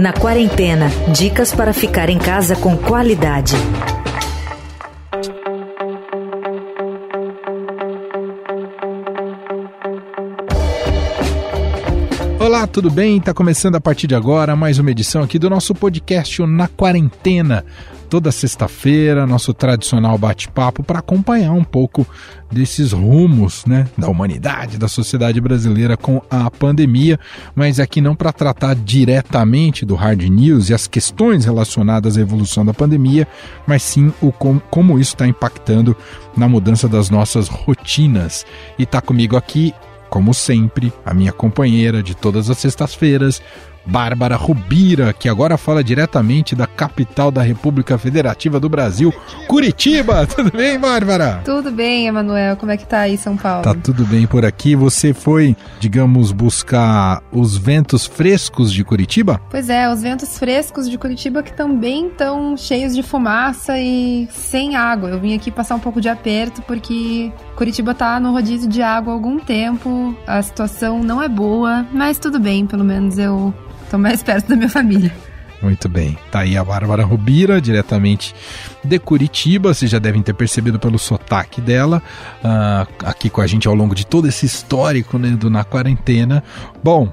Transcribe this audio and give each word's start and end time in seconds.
Na 0.00 0.12
quarentena, 0.12 0.88
dicas 1.12 1.52
para 1.52 1.72
ficar 1.72 2.10
em 2.10 2.18
casa 2.18 2.56
com 2.56 2.76
qualidade. 2.76 3.54
Tudo 12.72 12.88
bem? 12.88 13.16
Está 13.16 13.34
começando 13.34 13.74
a 13.74 13.80
partir 13.80 14.06
de 14.06 14.14
agora 14.14 14.54
mais 14.54 14.78
uma 14.78 14.92
edição 14.92 15.22
aqui 15.22 15.40
do 15.40 15.50
nosso 15.50 15.74
podcast 15.74 16.40
Na 16.46 16.68
Quarentena. 16.68 17.64
Toda 18.08 18.30
sexta-feira, 18.30 19.26
nosso 19.26 19.52
tradicional 19.52 20.16
bate-papo 20.16 20.82
para 20.82 21.00
acompanhar 21.00 21.52
um 21.52 21.64
pouco 21.64 22.06
desses 22.50 22.92
rumos 22.92 23.64
né, 23.66 23.88
da 23.98 24.08
humanidade, 24.08 24.78
da 24.78 24.86
sociedade 24.86 25.40
brasileira 25.40 25.96
com 25.96 26.22
a 26.30 26.48
pandemia, 26.48 27.18
mas 27.56 27.80
aqui 27.80 28.00
não 28.00 28.14
para 28.14 28.32
tratar 28.32 28.76
diretamente 28.76 29.84
do 29.84 29.96
hard 29.96 30.22
news 30.22 30.70
e 30.70 30.74
as 30.74 30.86
questões 30.86 31.44
relacionadas 31.44 32.16
à 32.16 32.20
evolução 32.20 32.64
da 32.64 32.74
pandemia, 32.74 33.26
mas 33.66 33.82
sim 33.82 34.12
o 34.20 34.30
com, 34.30 34.60
como 34.70 34.98
isso 34.98 35.14
está 35.14 35.26
impactando 35.26 35.96
na 36.36 36.48
mudança 36.48 36.88
das 36.88 37.10
nossas 37.10 37.48
rotinas. 37.48 38.46
E 38.78 38.84
está 38.84 39.00
comigo 39.00 39.36
aqui 39.36 39.74
como 40.10 40.34
sempre, 40.34 40.92
a 41.06 41.14
minha 41.14 41.32
companheira 41.32 42.02
de 42.02 42.14
todas 42.16 42.50
as 42.50 42.58
sextas-feiras, 42.58 43.40
Bárbara 43.84 44.36
Rubira, 44.36 45.12
que 45.12 45.28
agora 45.28 45.56
fala 45.56 45.82
diretamente 45.82 46.54
da 46.54 46.66
capital 46.66 47.30
da 47.30 47.42
República 47.42 47.96
Federativa 47.96 48.60
do 48.60 48.68
Brasil, 48.68 49.12
Curitiba. 49.46 50.26
Tudo 50.28 50.50
bem, 50.52 50.78
Bárbara? 50.78 51.40
Tudo 51.44 51.70
bem, 51.70 52.06
Emanuel. 52.06 52.56
Como 52.56 52.70
é 52.70 52.76
que 52.76 52.86
tá 52.86 53.00
aí 53.00 53.16
São 53.16 53.36
Paulo? 53.36 53.62
Tá 53.62 53.74
tudo 53.74 54.04
bem 54.04 54.26
por 54.26 54.44
aqui. 54.44 54.76
Você 54.76 55.14
foi, 55.14 55.56
digamos, 55.78 56.30
buscar 56.32 57.22
os 57.32 57.56
ventos 57.56 58.06
frescos 58.06 58.72
de 58.72 58.84
Curitiba? 58.84 59.40
Pois 59.50 59.68
é, 59.68 59.90
os 59.90 60.02
ventos 60.02 60.38
frescos 60.38 60.88
de 60.88 60.98
Curitiba 60.98 61.42
que 61.42 61.52
também 61.52 62.08
estão 62.08 62.56
cheios 62.56 62.94
de 62.94 63.02
fumaça 63.02 63.78
e 63.78 64.28
sem 64.30 64.76
água. 64.76 65.10
Eu 65.10 65.20
vim 65.20 65.34
aqui 65.34 65.50
passar 65.50 65.74
um 65.74 65.80
pouco 65.80 66.00
de 66.00 66.08
aperto 66.08 66.62
porque 66.62 67.32
Curitiba 67.60 67.94
tá 67.94 68.18
no 68.18 68.32
rodízio 68.32 68.66
de 68.66 68.80
água 68.80 69.12
há 69.12 69.14
algum 69.14 69.38
tempo. 69.38 70.16
A 70.26 70.40
situação 70.40 71.02
não 71.02 71.22
é 71.22 71.28
boa, 71.28 71.84
mas 71.92 72.18
tudo 72.18 72.40
bem, 72.40 72.66
pelo 72.66 72.82
menos 72.82 73.18
eu 73.18 73.52
Tô 73.90 73.98
mais 73.98 74.22
perto 74.24 74.48
da 74.48 74.56
minha 74.56 74.70
família. 74.70 75.12
Muito 75.60 75.86
bem. 75.86 76.16
Tá 76.30 76.38
aí 76.38 76.56
a 76.56 76.64
Bárbara 76.64 77.04
Rubira, 77.04 77.60
diretamente 77.60 78.34
de 78.82 78.98
Curitiba. 78.98 79.74
Vocês 79.74 79.90
já 79.90 79.98
devem 79.98 80.22
ter 80.22 80.32
percebido 80.32 80.78
pelo 80.78 80.98
sotaque 80.98 81.60
dela, 81.60 82.02
uh, 82.42 82.88
aqui 83.04 83.28
com 83.28 83.42
a 83.42 83.46
gente 83.46 83.68
ao 83.68 83.74
longo 83.74 83.94
de 83.94 84.06
todo 84.06 84.26
esse 84.26 84.46
histórico 84.46 85.18
né, 85.18 85.28
do 85.28 85.50
Na 85.50 85.62
Quarentena. 85.62 86.42
Bom, 86.82 87.12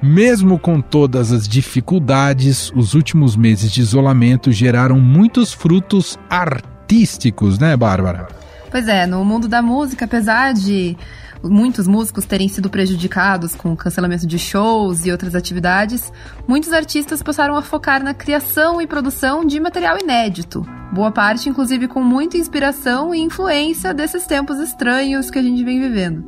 mesmo 0.00 0.58
com 0.58 0.80
todas 0.80 1.32
as 1.32 1.46
dificuldades, 1.46 2.72
os 2.74 2.94
últimos 2.94 3.36
meses 3.36 3.70
de 3.70 3.82
isolamento 3.82 4.50
geraram 4.52 4.98
muitos 4.98 5.52
frutos 5.52 6.18
artísticos, 6.30 7.58
né, 7.58 7.76
Bárbara? 7.76 8.40
Pois 8.72 8.88
é, 8.88 9.06
no 9.06 9.22
mundo 9.22 9.48
da 9.48 9.60
música, 9.60 10.06
apesar 10.06 10.54
de 10.54 10.96
muitos 11.44 11.86
músicos 11.86 12.24
terem 12.24 12.48
sido 12.48 12.70
prejudicados 12.70 13.54
com 13.54 13.74
o 13.74 13.76
cancelamento 13.76 14.26
de 14.26 14.38
shows 14.38 15.04
e 15.04 15.12
outras 15.12 15.34
atividades, 15.34 16.10
muitos 16.48 16.72
artistas 16.72 17.22
passaram 17.22 17.54
a 17.54 17.60
focar 17.60 18.02
na 18.02 18.14
criação 18.14 18.80
e 18.80 18.86
produção 18.86 19.44
de 19.44 19.60
material 19.60 19.98
inédito. 19.98 20.66
Boa 20.90 21.12
parte, 21.12 21.50
inclusive, 21.50 21.86
com 21.86 22.02
muita 22.02 22.38
inspiração 22.38 23.14
e 23.14 23.20
influência 23.20 23.92
desses 23.92 24.24
tempos 24.24 24.58
estranhos 24.58 25.30
que 25.30 25.38
a 25.38 25.42
gente 25.42 25.62
vem 25.62 25.78
vivendo. 25.78 26.24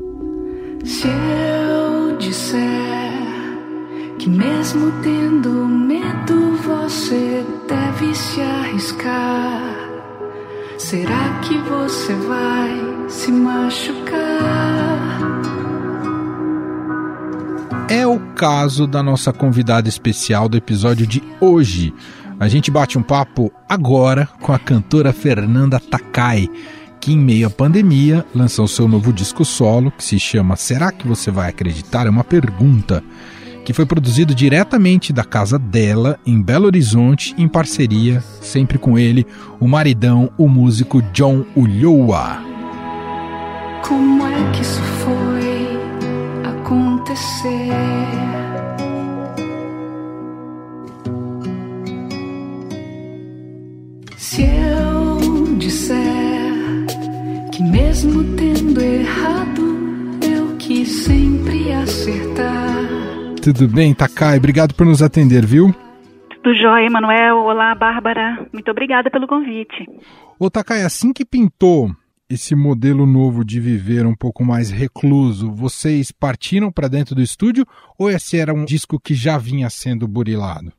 Se 0.84 1.08
eu 1.08 2.18
disser 2.18 2.60
que, 4.18 4.28
mesmo 4.28 4.92
tendo 5.02 5.50
medo, 5.50 6.58
você 6.58 7.42
deve 7.66 8.14
se 8.14 8.42
arriscar. 8.42 9.73
Será 10.84 11.40
que 11.40 11.56
você 11.56 12.12
vai 12.12 13.08
se 13.08 13.32
machucar? 13.32 14.20
É 17.88 18.06
o 18.06 18.20
caso 18.34 18.86
da 18.86 19.02
nossa 19.02 19.32
convidada 19.32 19.88
especial 19.88 20.46
do 20.46 20.58
episódio 20.58 21.06
de 21.06 21.22
hoje. 21.40 21.94
A 22.38 22.48
gente 22.48 22.70
bate 22.70 22.98
um 22.98 23.02
papo 23.02 23.50
agora 23.66 24.28
com 24.42 24.52
a 24.52 24.58
cantora 24.58 25.10
Fernanda 25.14 25.80
Takai, 25.80 26.50
que 27.00 27.14
em 27.14 27.18
meio 27.18 27.46
à 27.46 27.50
pandemia 27.50 28.22
lançou 28.34 28.68
seu 28.68 28.86
novo 28.86 29.10
disco 29.10 29.42
solo, 29.42 29.90
que 29.90 30.04
se 30.04 30.20
chama 30.20 30.54
Será 30.54 30.92
que 30.92 31.08
você 31.08 31.30
vai 31.30 31.48
acreditar? 31.48 32.06
É 32.06 32.10
uma 32.10 32.24
pergunta 32.24 33.02
que 33.64 33.72
foi 33.72 33.86
produzido 33.86 34.34
diretamente 34.34 35.12
da 35.12 35.24
casa 35.24 35.58
dela, 35.58 36.18
em 36.26 36.40
Belo 36.40 36.66
Horizonte, 36.66 37.34
em 37.38 37.48
parceria, 37.48 38.20
sempre 38.40 38.78
com 38.78 38.98
ele, 38.98 39.26
o 39.58 39.66
maridão, 39.66 40.30
o 40.36 40.46
músico 40.46 41.00
John 41.12 41.44
Ulloa. 41.56 42.38
Como 43.82 44.26
é 44.26 44.52
que 44.52 44.60
isso 44.60 44.82
foi 44.82 45.78
acontecer? 46.44 47.70
Se 54.18 54.42
eu 54.42 55.56
disser 55.58 56.04
que 57.50 57.62
mesmo 57.62 58.24
tendo 58.36 58.80
errado, 58.80 59.78
eu 60.22 60.56
quis 60.56 61.04
sempre 61.04 61.72
acertar. 61.72 62.63
Tudo 63.44 63.68
bem, 63.68 63.94
Takai? 63.94 64.38
Obrigado 64.38 64.74
por 64.74 64.86
nos 64.86 65.02
atender, 65.02 65.44
viu? 65.44 65.66
Tudo 66.42 66.54
jóia, 66.54 66.88
Manuel. 66.88 67.36
Olá, 67.40 67.74
Bárbara. 67.74 68.48
Muito 68.50 68.70
obrigada 68.70 69.10
pelo 69.10 69.26
convite. 69.26 69.86
Ô, 70.40 70.48
Takai, 70.48 70.80
assim 70.80 71.12
que 71.12 71.26
pintou 71.26 71.90
esse 72.30 72.56
modelo 72.56 73.04
novo 73.04 73.44
de 73.44 73.60
viver 73.60 74.06
um 74.06 74.14
pouco 74.14 74.42
mais 74.42 74.70
recluso, 74.70 75.52
vocês 75.52 76.10
partiram 76.10 76.72
para 76.72 76.88
dentro 76.88 77.14
do 77.14 77.20
estúdio 77.20 77.66
ou 77.98 78.08
esse 78.08 78.38
era 78.38 78.54
um 78.54 78.64
disco 78.64 78.98
que 78.98 79.12
já 79.12 79.36
vinha 79.36 79.68
sendo 79.68 80.08
burilado? 80.08 80.72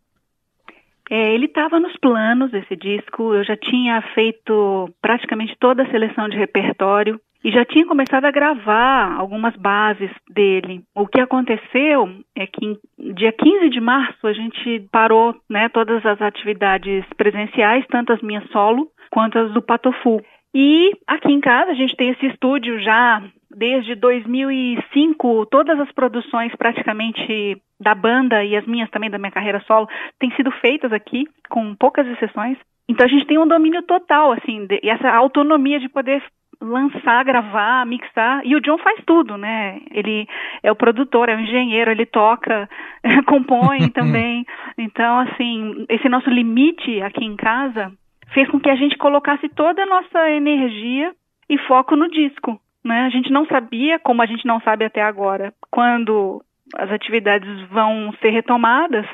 É, 1.12 1.36
ele 1.36 1.46
estava 1.46 1.80
nos 1.80 1.96
planos, 1.98 2.52
esse 2.52 2.76
disco. 2.76 3.36
Eu 3.36 3.44
já 3.44 3.56
tinha 3.56 4.02
feito 4.16 4.90
praticamente 5.00 5.56
toda 5.60 5.84
a 5.84 5.92
seleção 5.92 6.28
de 6.28 6.36
repertório 6.36 7.22
e 7.46 7.52
já 7.52 7.64
tinha 7.64 7.86
começado 7.86 8.26
a 8.26 8.32
gravar 8.32 9.14
algumas 9.20 9.56
bases 9.56 10.10
dele. 10.28 10.82
O 10.96 11.06
que 11.06 11.22
aconteceu 11.22 12.10
é 12.36 12.48
que 12.48 12.80
dia 13.14 13.32
15 13.32 13.70
de 13.70 13.80
março 13.80 14.26
a 14.26 14.34
gente 14.34 14.80
parou 14.92 15.36
né, 15.48 15.70
todas 15.70 16.04
as 16.04 16.20
atividades 16.24 17.06
presenciais, 17.16 17.86
tanto 17.92 18.12
as 18.12 18.22
minhas 18.24 18.50
solo 18.50 18.90
quanto 19.12 19.38
as 19.38 19.54
do 19.54 19.62
Patofu. 19.62 20.24
E 20.56 20.90
aqui 21.06 21.32
em 21.32 21.40
casa 21.40 21.70
a 21.70 21.76
gente 21.76 21.96
tem 21.96 22.10
esse 22.10 22.26
estúdio 22.26 22.82
já 22.82 23.22
desde 23.56 23.94
2005, 23.94 25.46
todas 25.46 25.80
as 25.80 25.92
produções 25.92 26.52
praticamente 26.56 27.62
da 27.80 27.94
banda 27.94 28.44
e 28.44 28.56
as 28.56 28.66
minhas 28.66 28.90
também 28.90 29.12
da 29.12 29.20
minha 29.20 29.32
carreira 29.32 29.64
solo 29.68 29.88
têm 30.20 30.32
sido 30.32 30.50
feitas 30.50 30.92
aqui, 30.92 31.28
com 31.48 31.76
poucas 31.76 32.08
exceções. 32.08 32.58
Então 32.90 33.06
a 33.06 33.10
gente 33.10 33.28
tem 33.28 33.38
um 33.38 33.48
domínio 33.48 33.84
total, 33.84 34.32
assim, 34.32 34.68
e 34.82 34.90
essa 34.90 35.10
autonomia 35.10 35.80
de 35.80 35.90
poder 35.90 36.24
lançar, 36.62 37.24
gravar, 37.24 37.86
mixar, 37.86 38.42
e 38.46 38.56
o 38.56 38.62
John 38.62 38.78
faz 38.78 39.00
tudo, 39.06 39.38
né? 39.38 39.82
Ele 39.92 40.28
é 40.64 40.72
o 40.72 40.76
produtor, 40.76 41.30
é 41.30 41.36
o 41.36 41.40
engenheiro, 41.40 41.92
ele 41.92 42.06
toca, 42.06 42.70
compõe 43.28 43.90
também. 43.94 44.46
Então, 44.78 45.20
assim, 45.20 45.86
esse 45.90 46.10
nosso 46.10 46.30
limite 46.30 47.02
aqui 47.02 47.24
em 47.24 47.36
casa 47.36 47.92
fez 48.34 48.50
com 48.50 48.60
que 48.60 48.70
a 48.70 48.76
gente 48.76 48.98
colocasse 48.98 49.48
toda 49.50 49.84
a 49.84 49.86
nossa 49.86 50.30
energia 50.32 51.14
e 51.50 51.58
foco 51.60 51.96
no 51.96 52.10
disco, 52.10 52.60
né? 52.84 53.02
A 53.02 53.10
gente 53.10 53.32
não 53.32 53.46
sabia, 53.46 54.00
como 54.00 54.22
a 54.22 54.26
gente 54.26 54.46
não 54.46 54.60
sabe 54.62 54.86
até 54.86 55.02
agora, 55.02 55.54
quando 55.72 56.42
as 56.78 56.92
atividades 56.92 57.62
vão 57.70 58.14
ser 58.22 58.32
retomadas 58.32 59.06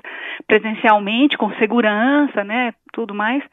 presencialmente, 0.48 1.38
com 1.38 1.52
segurança, 1.56 2.44
né, 2.44 2.74
tudo 2.94 3.14
mais. 3.14 3.44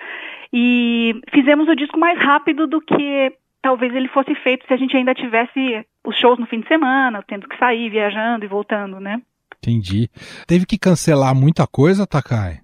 E 0.52 1.20
fizemos 1.32 1.68
o 1.68 1.76
disco 1.76 1.98
mais 1.98 2.18
rápido 2.18 2.66
do 2.66 2.80
que 2.80 3.32
talvez 3.62 3.94
ele 3.94 4.08
fosse 4.08 4.34
feito 4.36 4.66
se 4.66 4.72
a 4.72 4.76
gente 4.76 4.96
ainda 4.96 5.14
tivesse 5.14 5.86
os 6.04 6.16
shows 6.16 6.38
no 6.38 6.46
fim 6.46 6.60
de 6.60 6.68
semana, 6.68 7.22
tendo 7.26 7.48
que 7.48 7.58
sair, 7.58 7.90
viajando 7.90 8.44
e 8.44 8.48
voltando, 8.48 8.98
né? 9.00 9.20
Entendi. 9.58 10.08
Teve 10.46 10.64
que 10.64 10.78
cancelar 10.78 11.34
muita 11.34 11.66
coisa, 11.66 12.06
Takai? 12.06 12.60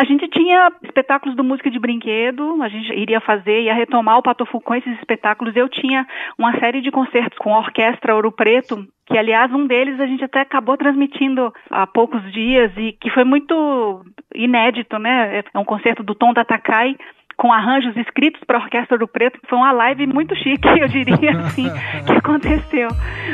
A 0.00 0.04
gente 0.04 0.28
tinha 0.28 0.70
espetáculos 0.84 1.34
do 1.34 1.42
Música 1.42 1.68
de 1.68 1.78
Brinquedo, 1.78 2.62
a 2.62 2.68
gente 2.68 2.92
iria 2.92 3.20
fazer, 3.20 3.62
ia 3.62 3.74
retomar 3.74 4.16
o 4.16 4.22
Patofu 4.22 4.60
com 4.60 4.72
esses 4.72 4.96
espetáculos. 4.96 5.56
Eu 5.56 5.68
tinha 5.68 6.06
uma 6.38 6.56
série 6.60 6.80
de 6.80 6.92
concertos 6.92 7.36
com 7.38 7.52
a 7.52 7.58
Orquestra 7.58 8.14
Ouro 8.14 8.30
Preto, 8.30 8.86
que 9.06 9.18
aliás 9.18 9.52
um 9.52 9.66
deles 9.66 9.98
a 9.98 10.06
gente 10.06 10.22
até 10.22 10.40
acabou 10.40 10.76
transmitindo 10.76 11.52
há 11.68 11.84
poucos 11.84 12.22
dias 12.32 12.70
e 12.76 12.92
que 12.92 13.10
foi 13.10 13.24
muito 13.24 14.04
inédito, 14.32 15.00
né? 15.00 15.42
É 15.52 15.58
um 15.58 15.64
concerto 15.64 16.04
do 16.04 16.14
Tom 16.14 16.32
da 16.32 16.44
Takai, 16.44 16.94
com 17.38 17.52
arranjos 17.52 17.96
escritos 17.96 18.42
para 18.44 18.58
a 18.58 18.62
Orquestra 18.62 18.98
do 18.98 19.06
Preto. 19.06 19.38
Foi 19.48 19.56
uma 19.56 19.72
live 19.72 20.06
muito 20.08 20.34
chique, 20.34 20.68
eu 20.68 20.88
diria 20.88 21.38
assim, 21.38 21.70
que 22.04 22.12
aconteceu. 22.12 22.88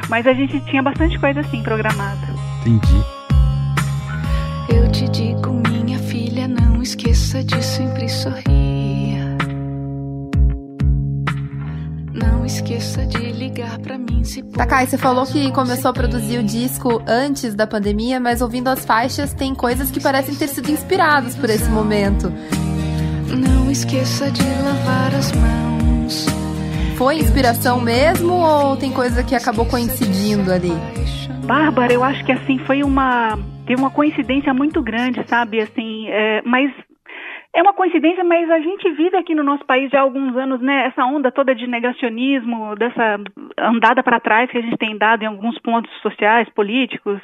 Mas 0.09 0.27
a 0.27 0.35
gente 0.35 0.61
tinha 0.67 0.83
bastante 0.83 1.19
coisa 1.19 1.41
assim 1.41 1.63
programada. 1.63 2.27
Entendi. 2.61 3.03
Eu 4.69 4.93
te 4.93 5.09
digo, 5.09 5.53
minha 5.71 5.99
filha, 5.99 6.47
não 6.47 6.83
esqueça 6.83 7.43
de 7.43 7.63
sempre 7.65 8.09
sorrir. 8.09 8.45
Não 12.13 12.45
esqueça 12.45 13.07
de 13.07 13.33
ligar 13.33 13.79
para 13.79 13.97
mim 13.97 14.23
se 14.23 14.43
Takai, 14.43 14.87
você 14.87 14.99
falou 14.99 15.27
que 15.27 15.51
começou 15.53 15.91
a 15.91 15.95
produzir 15.95 16.39
o 16.39 16.43
disco 16.43 17.03
antes 17.07 17.55
da 17.55 17.67
pandemia, 17.67 18.21
mas 18.21 18.41
ouvindo 18.43 18.69
as 18.69 18.85
faixas 18.85 19.33
tem 19.33 19.55
coisas 19.55 19.91
que 19.91 20.01
parecem 20.01 20.35
ter 20.35 20.49
sido 20.49 20.71
inspiradas 20.71 21.37
por 21.37 21.49
esse 21.51 21.69
momento. 21.71 22.33
Não 23.35 23.71
esqueça 23.71 24.31
de 24.31 24.43
lavar 24.63 25.13
as 25.15 25.33
mãos. 25.33 26.27
Foi 26.97 27.17
inspiração 27.17 27.81
mesmo 27.81 28.33
ou 28.33 28.77
tem 28.77 28.93
coisa 28.93 29.25
que 29.25 29.35
acabou 29.35 29.67
coincidindo 29.67 30.53
ali? 30.53 30.73
Bárbara, 31.45 31.93
eu 31.93 32.05
acho 32.05 32.25
que 32.25 32.31
assim 32.31 32.59
foi 32.59 32.83
uma 32.83 33.37
teve 33.67 33.81
uma 33.81 33.91
coincidência 33.91 34.55
muito 34.55 34.81
grande, 34.83 35.25
sabe? 35.29 35.61
Assim, 35.61 36.07
é, 36.09 36.43
mas 36.43 36.71
é 37.55 37.63
uma 37.63 37.73
coincidência, 37.73 38.25
mas 38.25 38.51
a 38.51 38.59
gente 38.59 38.91
vive 38.91 39.17
aqui 39.17 39.33
no 39.33 39.45
nosso 39.45 39.65
país 39.65 39.89
já 39.89 40.01
há 40.01 40.03
alguns 40.03 40.37
anos, 40.37 40.61
né? 40.61 40.87
Essa 40.87 41.05
onda 41.05 41.31
toda 41.31 41.55
de 41.55 41.69
negacionismo, 41.69 42.75
dessa 42.75 43.21
andada 43.57 44.03
para 44.03 44.19
trás 44.19 44.51
que 44.51 44.59
a 44.59 44.61
gente 44.61 44.77
tem 44.77 44.99
dado 44.99 45.23
em 45.23 45.27
alguns 45.27 45.57
pontos 45.61 45.93
sociais, 46.03 46.49
políticos, 46.51 47.21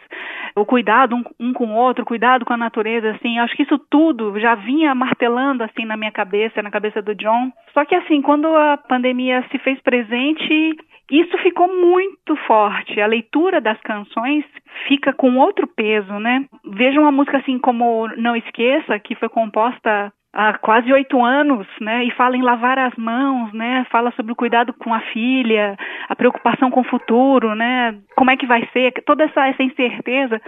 o 0.55 0.65
cuidado 0.65 1.17
um, 1.17 1.25
um 1.41 1.53
com 1.53 1.67
o 1.67 1.75
outro, 1.75 2.05
cuidado 2.05 2.45
com 2.45 2.53
a 2.53 2.57
natureza, 2.57 3.11
assim. 3.11 3.41
Acho 3.41 3.57
que 3.57 3.65
isso 3.65 3.77
tudo 3.91 4.39
já 4.39 4.55
vinha 4.55 4.95
martelando 4.95 5.65
assim 5.65 5.85
na 5.85 5.97
minha 5.97 6.13
cabeça, 6.13 6.63
na 6.63 6.71
cabeça 6.71 7.03
do 7.03 7.13
John. 7.17 7.51
Só 7.75 7.85
que 7.85 7.97
assim, 7.97 8.23
quando 8.23 8.47
a 8.55 8.77
pandemia 8.77 9.45
se 9.51 9.59
fez 9.59 9.81
presente, 9.81 10.77
isso 11.11 11.37
ficou 11.39 11.67
muito 11.67 12.37
forte. 12.47 13.01
A 13.01 13.07
leitura 13.07 13.61
das 13.61 13.81
canções 13.81 14.45
fica 14.87 15.13
com 15.13 15.39
outro 15.39 15.67
peso, 15.67 16.21
né? 16.21 16.45
Veja 16.65 17.01
uma 17.01 17.11
música 17.11 17.39
assim 17.39 17.59
como 17.59 18.07
Não 18.17 18.37
Esqueça, 18.37 18.97
que 19.01 19.17
foi 19.17 19.29
composta 19.29 20.13
há 20.33 20.57
quase 20.59 20.93
oito 20.93 21.23
anos, 21.23 21.67
né? 21.81 22.05
E 22.05 22.11
fala 22.13 22.37
em 22.37 22.43
lavar 22.43 22.79
as 22.79 22.95
mãos, 22.97 23.53
né? 23.53 23.85
Fala 23.91 24.13
sobre 24.13 24.33
o 24.33 24.37
cuidado 24.37 24.73
com 24.73 24.95
a 24.95 25.01
filha, 25.13 25.77
a 26.09 26.15
preocupação 26.15 26.71
com 26.71 26.81
o 26.81 26.89
futuro, 26.89 27.55
né? 27.55 27.97
Como 28.17 28.31
é 28.31 28.37
que 28.37 28.47
vai 28.47 28.69
ser? 28.73 28.93
Toda 29.05 29.25
essa, 29.25 29.49
essa 29.49 29.63
incerteza. 29.63 30.41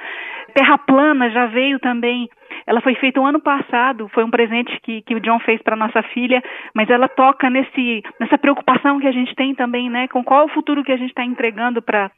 Terra 0.54 0.78
plana 0.78 1.30
já 1.30 1.46
veio 1.46 1.78
também. 1.78 2.28
Ela 2.66 2.80
foi 2.80 2.94
feita 2.94 3.20
o 3.20 3.26
ano 3.26 3.40
passado, 3.40 4.08
foi 4.08 4.24
um 4.24 4.30
presente 4.30 4.78
que, 4.82 5.02
que 5.02 5.14
o 5.14 5.20
John 5.20 5.38
fez 5.40 5.60
para 5.62 5.76
nossa 5.76 6.02
filha, 6.02 6.42
mas 6.74 6.88
ela 6.90 7.08
toca 7.08 7.50
nesse, 7.50 8.02
nessa 8.20 8.38
preocupação 8.38 9.00
que 9.00 9.06
a 9.06 9.12
gente 9.12 9.34
tem 9.34 9.54
também, 9.54 9.90
né, 9.90 10.06
com 10.08 10.22
qual 10.22 10.44
o 10.44 10.50
futuro 10.50 10.84
que 10.84 10.92
a 10.92 10.96
gente 10.96 11.10
está 11.10 11.24
entregando 11.24 11.82
para 11.82 12.10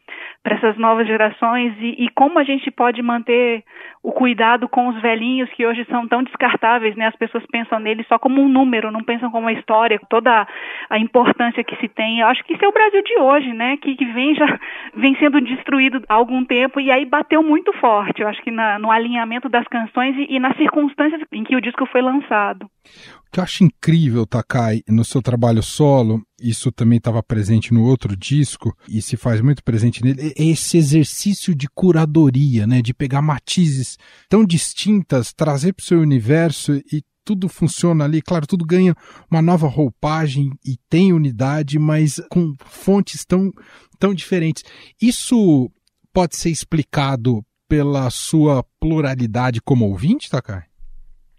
essas 0.44 0.76
novas 0.76 1.06
gerações 1.06 1.74
e, 1.80 2.04
e, 2.04 2.08
como 2.10 2.38
a 2.38 2.44
gente 2.44 2.70
pode 2.70 3.00
manter 3.02 3.62
o 4.02 4.12
cuidado 4.12 4.68
com 4.68 4.88
os 4.88 5.00
velhinhos 5.00 5.50
que 5.50 5.66
hoje 5.66 5.86
são 5.88 6.06
tão 6.06 6.22
descartáveis, 6.22 6.94
né, 6.94 7.06
as 7.06 7.16
pessoas 7.16 7.44
pensam 7.46 7.78
neles 7.78 8.06
só 8.06 8.18
como 8.18 8.42
um 8.42 8.48
número, 8.48 8.90
não 8.90 9.02
pensam 9.02 9.30
como 9.30 9.46
uma 9.46 9.52
história, 9.52 10.00
toda 10.10 10.46
a 10.90 10.98
importância 10.98 11.64
que 11.64 11.76
se 11.76 11.88
tem. 11.88 12.20
Eu 12.20 12.26
acho 12.26 12.44
que 12.44 12.52
isso 12.54 12.64
é 12.64 12.68
o 12.68 12.72
Brasil 12.72 13.02
de 13.02 13.18
hoje, 13.18 13.52
né, 13.52 13.76
que, 13.78 13.96
que 13.96 14.04
vem 14.04 14.34
já 14.34 14.58
vem 14.94 15.16
sendo 15.16 15.40
destruído 15.40 16.02
há 16.08 16.14
algum 16.14 16.44
tempo 16.44 16.80
e 16.80 16.90
aí 16.90 17.04
bateu 17.04 17.42
muito 17.42 17.72
forte, 17.74 18.13
eu 18.22 18.28
acho 18.28 18.42
que 18.42 18.50
na, 18.50 18.78
no 18.78 18.90
alinhamento 18.90 19.48
das 19.48 19.66
canções 19.68 20.14
e, 20.16 20.36
e 20.36 20.40
nas 20.40 20.56
circunstâncias 20.56 21.20
em 21.32 21.44
que 21.44 21.56
o 21.56 21.60
disco 21.60 21.86
foi 21.90 22.02
lançado. 22.02 22.64
O 22.64 23.30
que 23.32 23.40
eu 23.40 23.44
acho 23.44 23.64
incrível, 23.64 24.26
Takai, 24.26 24.80
no 24.88 25.04
seu 25.04 25.20
trabalho 25.20 25.62
solo, 25.62 26.20
isso 26.40 26.70
também 26.70 26.98
estava 26.98 27.22
presente 27.22 27.72
no 27.72 27.84
outro 27.84 28.16
disco 28.16 28.72
e 28.88 29.02
se 29.02 29.16
faz 29.16 29.40
muito 29.40 29.62
presente 29.62 30.02
nele, 30.04 30.32
é 30.38 30.44
esse 30.44 30.76
exercício 30.76 31.54
de 31.54 31.66
curadoria, 31.74 32.66
né, 32.66 32.80
de 32.80 32.94
pegar 32.94 33.22
matizes 33.22 33.96
tão 34.28 34.44
distintas, 34.44 35.32
trazer 35.32 35.72
para 35.72 35.82
o 35.82 35.86
seu 35.86 36.00
universo 36.00 36.74
e 36.92 37.02
tudo 37.24 37.48
funciona 37.48 38.04
ali, 38.04 38.20
claro, 38.20 38.46
tudo 38.46 38.66
ganha 38.66 38.94
uma 39.30 39.40
nova 39.40 39.66
roupagem 39.66 40.50
e 40.64 40.76
tem 40.88 41.12
unidade, 41.12 41.78
mas 41.78 42.20
com 42.30 42.52
fontes 42.64 43.24
tão, 43.24 43.50
tão 43.98 44.14
diferentes. 44.14 44.62
Isso 45.00 45.70
pode 46.12 46.36
ser 46.36 46.50
explicado 46.50 47.44
pela 47.68 48.10
sua 48.10 48.64
pluralidade 48.80 49.60
como 49.60 49.86
ouvinte, 49.86 50.30
Takai? 50.30 50.64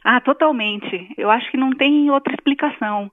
Ah, 0.08 0.22
totalmente. 0.22 1.10
Eu 1.18 1.32
acho 1.32 1.50
que 1.50 1.58
não 1.58 1.72
tem 1.72 2.12
outra 2.12 2.32
explicação. 2.32 3.10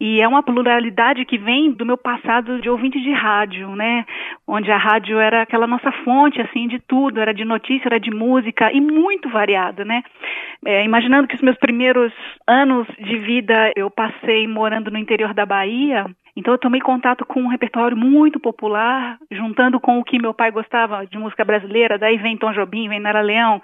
E 0.00 0.20
é 0.20 0.26
uma 0.26 0.42
pluralidade 0.42 1.24
que 1.24 1.38
vem 1.38 1.70
do 1.70 1.86
meu 1.86 1.96
passado 1.96 2.60
de 2.60 2.68
ouvinte 2.68 3.00
de 3.00 3.12
rádio, 3.12 3.76
né? 3.76 4.04
Onde 4.44 4.68
a 4.72 4.76
rádio 4.76 5.20
era 5.20 5.42
aquela 5.42 5.68
nossa 5.68 5.92
fonte, 6.04 6.40
assim, 6.40 6.66
de 6.66 6.80
tudo. 6.80 7.20
Era 7.20 7.32
de 7.32 7.44
notícia, 7.44 7.86
era 7.86 8.00
de 8.00 8.10
música 8.10 8.72
e 8.72 8.80
muito 8.80 9.28
variada, 9.28 9.84
né? 9.84 10.02
É, 10.66 10.84
imaginando 10.84 11.28
que 11.28 11.36
os 11.36 11.42
meus 11.42 11.56
primeiros 11.58 12.12
anos 12.44 12.88
de 12.98 13.18
vida 13.18 13.70
eu 13.76 13.88
passei 13.88 14.48
morando 14.48 14.90
no 14.90 14.98
interior 14.98 15.32
da 15.32 15.46
Bahia, 15.46 16.06
então 16.36 16.54
eu 16.54 16.58
tomei 16.58 16.80
contato 16.80 17.26
com 17.26 17.42
um 17.42 17.48
repertório 17.48 17.96
muito 17.96 18.40
popular, 18.40 19.18
juntando 19.30 19.78
com 19.78 19.98
o 19.98 20.04
que 20.04 20.20
meu 20.20 20.32
pai 20.32 20.50
gostava 20.50 21.06
de 21.06 21.18
música 21.18 21.44
brasileira, 21.44 21.98
daí 21.98 22.16
vem 22.16 22.38
Tom 22.38 22.52
Jobim, 22.52 22.88
vem 22.88 23.00
Nara 23.00 23.20
Leão, 23.20 23.60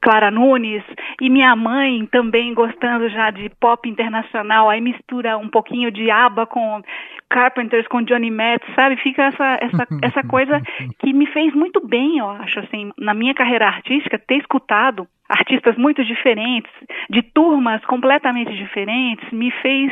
Clara 0.00 0.30
Nunes, 0.30 0.84
e 1.20 1.28
minha 1.28 1.56
mãe 1.56 2.06
também 2.06 2.54
gostando 2.54 3.08
já 3.08 3.30
de 3.30 3.48
pop 3.60 3.88
internacional, 3.88 4.70
aí 4.70 4.80
mistura 4.80 5.36
um 5.36 5.48
pouquinho 5.48 5.90
de 5.90 6.08
ABBA 6.10 6.46
com 6.46 6.82
Carpenters, 7.28 7.88
com 7.88 8.02
Johnny 8.02 8.30
Metz, 8.30 8.64
sabe? 8.76 8.96
Fica 8.96 9.24
essa, 9.24 9.58
essa, 9.60 9.86
essa 10.02 10.22
coisa 10.28 10.60
que 11.00 11.12
me 11.12 11.26
fez 11.26 11.52
muito 11.52 11.84
bem, 11.84 12.18
eu 12.18 12.30
acho, 12.30 12.60
assim, 12.60 12.92
na 12.96 13.12
minha 13.12 13.34
carreira 13.34 13.66
artística, 13.66 14.18
ter 14.18 14.36
escutado 14.36 15.08
artistas 15.28 15.76
muito 15.76 16.04
diferentes, 16.04 16.70
de 17.10 17.22
turmas 17.22 17.84
completamente 17.86 18.54
diferentes, 18.54 19.28
me 19.32 19.50
fez 19.50 19.90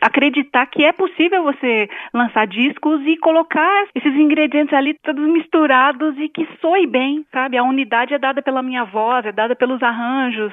acreditar 0.00 0.66
que 0.66 0.84
é 0.84 0.92
possível 0.92 1.42
você 1.42 1.88
lançar 2.12 2.46
discos 2.46 3.00
e 3.06 3.16
colocar 3.16 3.86
esses 3.94 4.14
ingredientes 4.14 4.74
ali 4.74 4.94
todos 5.02 5.26
misturados 5.28 6.16
e 6.18 6.28
que 6.28 6.46
soe 6.60 6.86
bem, 6.86 7.24
sabe? 7.32 7.56
A 7.56 7.62
unidade 7.62 8.14
é 8.14 8.18
dada 8.18 8.42
pela 8.42 8.62
minha 8.62 8.84
voz, 8.84 9.24
é 9.26 9.32
dada 9.32 9.54
pelos 9.54 9.82
arranjos, 9.82 10.52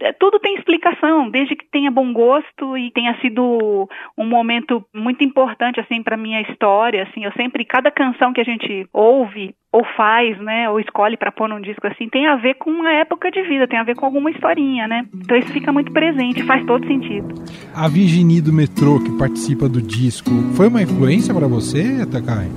é, 0.00 0.12
tudo 0.12 0.38
tem 0.38 0.56
explicação, 0.56 1.30
desde 1.30 1.56
que 1.56 1.64
tenha 1.70 1.90
bom 1.90 2.12
gosto 2.12 2.76
e 2.76 2.90
tenha 2.90 3.18
sido 3.20 3.88
um 4.16 4.26
momento 4.26 4.84
muito 4.94 5.24
importante 5.24 5.80
assim 5.80 6.02
para 6.02 6.16
minha 6.16 6.40
história, 6.42 7.04
assim, 7.04 7.24
eu 7.24 7.32
sempre 7.32 7.64
cada 7.64 7.90
canção 7.90 8.32
que 8.32 8.40
a 8.40 8.44
gente 8.44 8.86
ouve 8.92 9.54
ou 9.72 9.82
faz, 9.96 10.38
né, 10.38 10.68
ou 10.68 10.78
escolhe 10.78 11.16
para 11.16 11.32
pôr 11.32 11.48
num 11.48 11.60
disco 11.60 11.86
assim, 11.86 12.06
tem 12.08 12.26
a 12.26 12.36
ver 12.36 12.54
com 12.54 12.70
uma 12.70 12.92
época 12.92 13.30
de 13.30 13.40
vida, 13.42 13.66
tem 13.66 13.78
a 13.78 13.82
ver 13.82 13.96
com 13.96 14.04
alguma 14.04 14.30
historinha, 14.30 14.86
né? 14.86 15.06
Então 15.14 15.34
isso 15.36 15.50
fica 15.50 15.72
muito 15.72 15.90
presente, 15.90 16.42
faz 16.42 16.64
todo 16.66 16.86
sentido. 16.86 17.34
A 17.74 17.88
Virginie 17.88 18.42
do 18.42 18.52
Metrô 18.52 19.00
que 19.00 19.16
participa 19.16 19.68
do 19.70 19.80
disco, 19.80 20.30
foi 20.54 20.68
uma 20.68 20.82
influência 20.82 21.32
para 21.32 21.48
você, 21.48 22.06
Takai? 22.06 22.48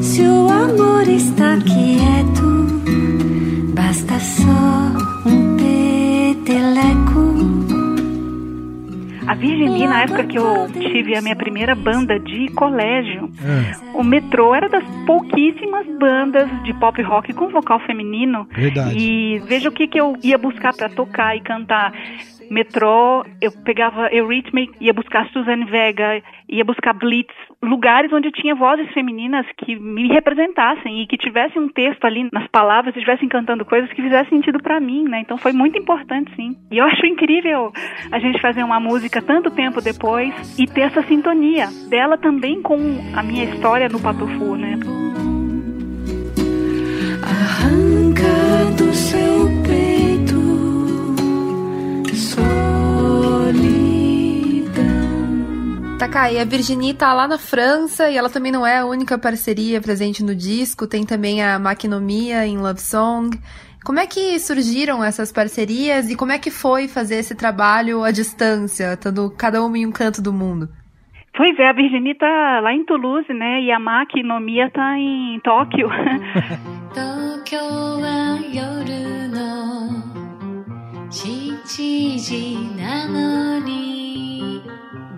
Se 0.00 0.22
o 0.22 0.48
amor 0.48 1.06
está 1.06 1.58
quieto, 1.58 2.48
basta 3.74 4.18
só 4.18 5.28
um 5.28 5.56
peteleco 5.56 7.07
a 9.28 9.34
Virginie, 9.34 9.86
na 9.86 10.02
época 10.04 10.24
que 10.24 10.38
eu 10.38 10.66
tive 10.72 11.14
a 11.14 11.20
minha 11.20 11.36
primeira 11.36 11.74
banda 11.74 12.18
de 12.18 12.48
colégio, 12.52 13.30
é. 13.44 13.76
o 13.94 14.02
Metrô 14.02 14.54
era 14.54 14.70
das 14.70 14.82
pouquíssimas 15.04 15.86
bandas 15.98 16.48
de 16.62 16.72
pop 16.72 17.00
rock 17.02 17.34
com 17.34 17.50
vocal 17.50 17.78
feminino. 17.80 18.48
Verdade. 18.50 18.96
E 18.96 19.38
veja 19.40 19.68
o 19.68 19.72
que, 19.72 19.86
que 19.86 20.00
eu 20.00 20.16
ia 20.22 20.38
buscar 20.38 20.74
para 20.74 20.88
tocar 20.88 21.36
e 21.36 21.40
cantar 21.40 21.92
metrô, 22.50 23.24
eu 23.40 23.50
pegava 23.64 24.08
Eurythmics, 24.12 24.76
ia 24.80 24.92
buscar 24.92 25.28
Suzanne 25.30 25.64
Vega, 25.64 26.22
ia 26.48 26.64
buscar 26.64 26.92
Blitz, 26.92 27.34
lugares 27.62 28.12
onde 28.12 28.30
tinha 28.30 28.54
vozes 28.54 28.90
femininas 28.92 29.46
que 29.58 29.76
me 29.76 30.08
representassem 30.08 31.02
e 31.02 31.06
que 31.06 31.16
tivessem 31.16 31.60
um 31.60 31.68
texto 31.68 32.04
ali 32.04 32.28
nas 32.32 32.46
palavras, 32.48 32.94
estivessem 32.94 33.28
cantando 33.28 33.64
coisas 33.64 33.90
que 33.92 34.02
fizessem 34.02 34.38
sentido 34.38 34.62
para 34.62 34.80
mim, 34.80 35.04
né? 35.04 35.20
Então 35.20 35.36
foi 35.36 35.52
muito 35.52 35.78
importante, 35.78 36.34
sim. 36.36 36.56
E 36.70 36.78
eu 36.78 36.84
acho 36.84 37.04
incrível 37.06 37.72
a 38.10 38.18
gente 38.18 38.40
fazer 38.40 38.62
uma 38.62 38.80
música 38.80 39.20
tanto 39.20 39.50
tempo 39.50 39.80
depois 39.80 40.58
e 40.58 40.66
ter 40.66 40.82
essa 40.82 41.02
sintonia 41.02 41.66
dela 41.88 42.16
também 42.16 42.62
com 42.62 42.76
a 43.14 43.22
minha 43.22 43.44
história 43.44 43.88
no 43.88 44.00
Patofu, 44.00 44.56
né? 44.56 44.78
Takai, 55.98 56.38
a 56.38 56.44
Virginie 56.44 56.94
tá 56.94 57.12
lá 57.12 57.26
na 57.26 57.38
França 57.38 58.08
e 58.08 58.16
ela 58.16 58.30
também 58.30 58.52
não 58.52 58.64
é 58.64 58.78
a 58.78 58.86
única 58.86 59.18
parceria 59.18 59.80
presente 59.80 60.22
no 60.22 60.32
disco, 60.32 60.86
tem 60.86 61.04
também 61.04 61.42
a 61.42 61.58
Maquinomia 61.58 62.46
em 62.46 62.56
Love 62.56 62.80
Song. 62.80 63.36
Como 63.84 63.98
é 63.98 64.06
que 64.06 64.38
surgiram 64.38 65.02
essas 65.02 65.32
parcerias 65.32 66.08
e 66.08 66.14
como 66.14 66.30
é 66.30 66.38
que 66.38 66.52
foi 66.52 66.86
fazer 66.86 67.16
esse 67.16 67.34
trabalho 67.34 68.04
à 68.04 68.12
distância, 68.12 68.92
estando 68.92 69.28
cada 69.36 69.60
uma 69.60 69.76
em 69.76 69.86
um 69.86 69.90
canto 69.90 70.22
do 70.22 70.32
mundo? 70.32 70.68
Pois 71.36 71.58
é, 71.58 71.68
a 71.68 71.72
Virginie 71.72 72.14
tá 72.14 72.60
lá 72.62 72.72
em 72.72 72.84
Toulouse, 72.84 73.34
né? 73.34 73.62
E 73.62 73.72
a 73.72 73.80
Maquinomia 73.80 74.70
tá 74.70 74.96
em 74.96 75.40
Tóquio. 75.40 75.88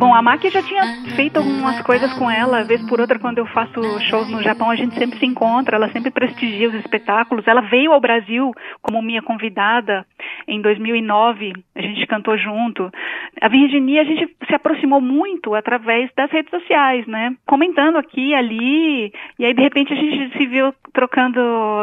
Bom, 0.00 0.14
a 0.14 0.22
Maki 0.22 0.48
já 0.48 0.62
tinha 0.62 0.82
feito 1.14 1.36
algumas 1.36 1.78
coisas 1.82 2.10
com 2.14 2.30
ela, 2.30 2.64
vez 2.64 2.80
por 2.88 3.02
outra, 3.02 3.18
quando 3.18 3.36
eu 3.36 3.44
faço 3.44 3.82
shows 4.08 4.30
no 4.30 4.42
Japão, 4.42 4.70
a 4.70 4.74
gente 4.74 4.94
sempre 4.94 5.18
se 5.18 5.26
encontra, 5.26 5.76
ela 5.76 5.92
sempre 5.92 6.10
prestigia 6.10 6.70
os 6.70 6.74
espetáculos. 6.76 7.46
Ela 7.46 7.60
veio 7.60 7.92
ao 7.92 8.00
Brasil 8.00 8.50
como 8.80 9.02
minha 9.02 9.20
convidada 9.20 10.06
em 10.48 10.58
2009, 10.62 11.52
a 11.74 11.82
gente 11.82 12.06
cantou 12.06 12.38
junto. 12.38 12.90
A 13.42 13.48
Virginia, 13.48 14.00
a 14.00 14.04
gente 14.04 14.34
se 14.48 14.54
aproximou 14.54 15.02
muito 15.02 15.54
através 15.54 16.10
das 16.16 16.30
redes 16.30 16.48
sociais, 16.48 17.06
né? 17.06 17.36
Comentando 17.46 17.98
aqui, 17.98 18.32
ali, 18.32 19.12
e 19.38 19.44
aí 19.44 19.52
de 19.52 19.60
repente 19.60 19.92
a 19.92 19.96
gente 19.96 20.34
se 20.34 20.46
viu 20.46 20.72
trocando 20.94 21.38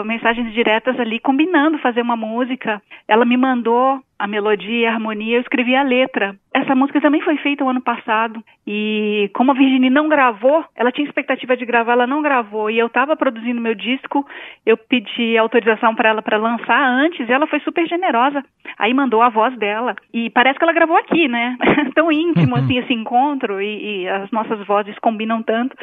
mensagens 0.05 0.51
diretas 0.53 0.99
ali, 0.99 1.19
combinando 1.19 1.77
fazer 1.77 2.01
uma 2.01 2.15
música. 2.15 2.81
Ela 3.07 3.25
me 3.25 3.37
mandou 3.37 4.01
a 4.19 4.27
melodia 4.27 4.79
e 4.79 4.85
a 4.85 4.93
harmonia, 4.93 5.37
eu 5.37 5.41
escrevi 5.41 5.75
a 5.75 5.83
letra. 5.83 6.35
Essa 6.53 6.73
música 6.73 6.99
também 6.99 7.21
foi 7.21 7.37
feita 7.37 7.63
o 7.63 7.69
ano 7.69 7.81
passado 7.81 8.43
e 8.65 9.29
como 9.33 9.51
a 9.51 9.53
Virginie 9.53 9.89
não 9.89 10.09
gravou, 10.09 10.65
ela 10.75 10.91
tinha 10.91 11.07
expectativa 11.07 11.55
de 11.55 11.65
gravar, 11.65 11.93
ela 11.93 12.07
não 12.07 12.21
gravou 12.21 12.69
e 12.69 12.79
eu 12.79 12.87
estava 12.87 13.15
produzindo 13.15 13.61
meu 13.61 13.75
disco, 13.75 14.25
eu 14.65 14.75
pedi 14.75 15.37
autorização 15.37 15.93
para 15.93 16.09
ela 16.09 16.21
para 16.21 16.37
lançar 16.37 16.83
antes 16.89 17.29
e 17.29 17.31
ela 17.31 17.45
foi 17.47 17.59
super 17.59 17.87
generosa. 17.87 18.43
Aí 18.77 18.93
mandou 18.93 19.21
a 19.21 19.29
voz 19.29 19.55
dela 19.57 19.95
e 20.13 20.29
parece 20.31 20.57
que 20.57 20.65
ela 20.65 20.73
gravou 20.73 20.97
aqui, 20.97 21.27
né? 21.27 21.55
Tão 21.93 22.11
íntimo 22.11 22.55
uhum. 22.55 22.61
assim 22.63 22.79
esse 22.79 22.93
encontro 22.93 23.61
e, 23.61 24.03
e 24.03 24.09
as 24.09 24.31
nossas 24.31 24.65
vozes 24.65 24.97
combinam 24.99 25.43
tanto 25.43 25.75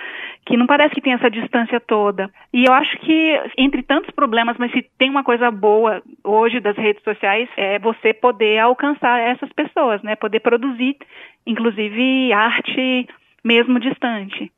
que 0.44 0.56
não 0.56 0.66
parece 0.66 0.94
que 0.94 1.00
tem 1.00 1.12
essa 1.12 1.30
distância 1.30 1.80
toda. 1.80 2.28
E 2.52 2.64
eu 2.64 2.72
acho 2.72 2.98
que 2.98 3.40
entre 3.56 3.82
tantos 3.82 4.10
problemas, 4.10 4.56
mas 4.58 4.72
se 4.72 4.84
tem 4.98 5.08
uma 5.08 5.24
coisa 5.24 5.50
boa 5.50 6.02
hoje 6.22 6.60
das 6.60 6.76
redes 6.76 7.02
sociais 7.02 7.48
é 7.56 7.78
você 7.78 8.12
poder 8.24 8.58
alcançar 8.58 9.20
essas 9.20 9.52
pessoas, 9.52 10.02
né? 10.02 10.16
Poder 10.16 10.40
produzir, 10.40 10.96
inclusive, 11.46 12.32
arte 12.32 13.06
mesmo 13.44 13.78
distante. 13.78 14.50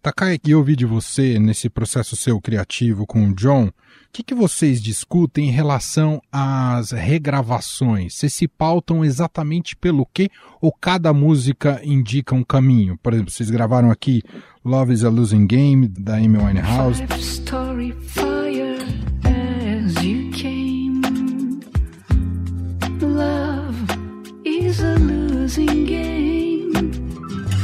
Takai, 0.00 0.38
eu 0.48 0.56
ouvi 0.56 0.74
de 0.74 0.86
você 0.86 1.38
nesse 1.38 1.68
processo 1.68 2.16
seu 2.16 2.40
criativo 2.40 3.06
com 3.06 3.28
o 3.28 3.34
John. 3.34 3.66
O 3.66 3.72
que, 4.10 4.22
que 4.22 4.34
vocês 4.34 4.80
discutem 4.80 5.48
em 5.48 5.50
relação 5.50 6.18
às 6.32 6.92
regravações? 6.92 8.14
Vocês 8.14 8.32
se 8.32 8.48
pautam 8.48 9.04
exatamente 9.04 9.76
pelo 9.76 10.06
que 10.06 10.30
ou 10.58 10.72
cada 10.72 11.12
música 11.12 11.82
indica 11.84 12.34
um 12.34 12.42
caminho? 12.42 12.96
Por 13.02 13.12
exemplo, 13.12 13.30
vocês 13.30 13.50
gravaram 13.50 13.90
aqui 13.90 14.22
Love 14.64 14.94
is 14.94 15.04
a 15.04 15.10
Losing 15.10 15.46
Game, 15.46 15.88
da 15.88 16.14
Amy 16.14 16.38
Winehouse. 16.38 17.02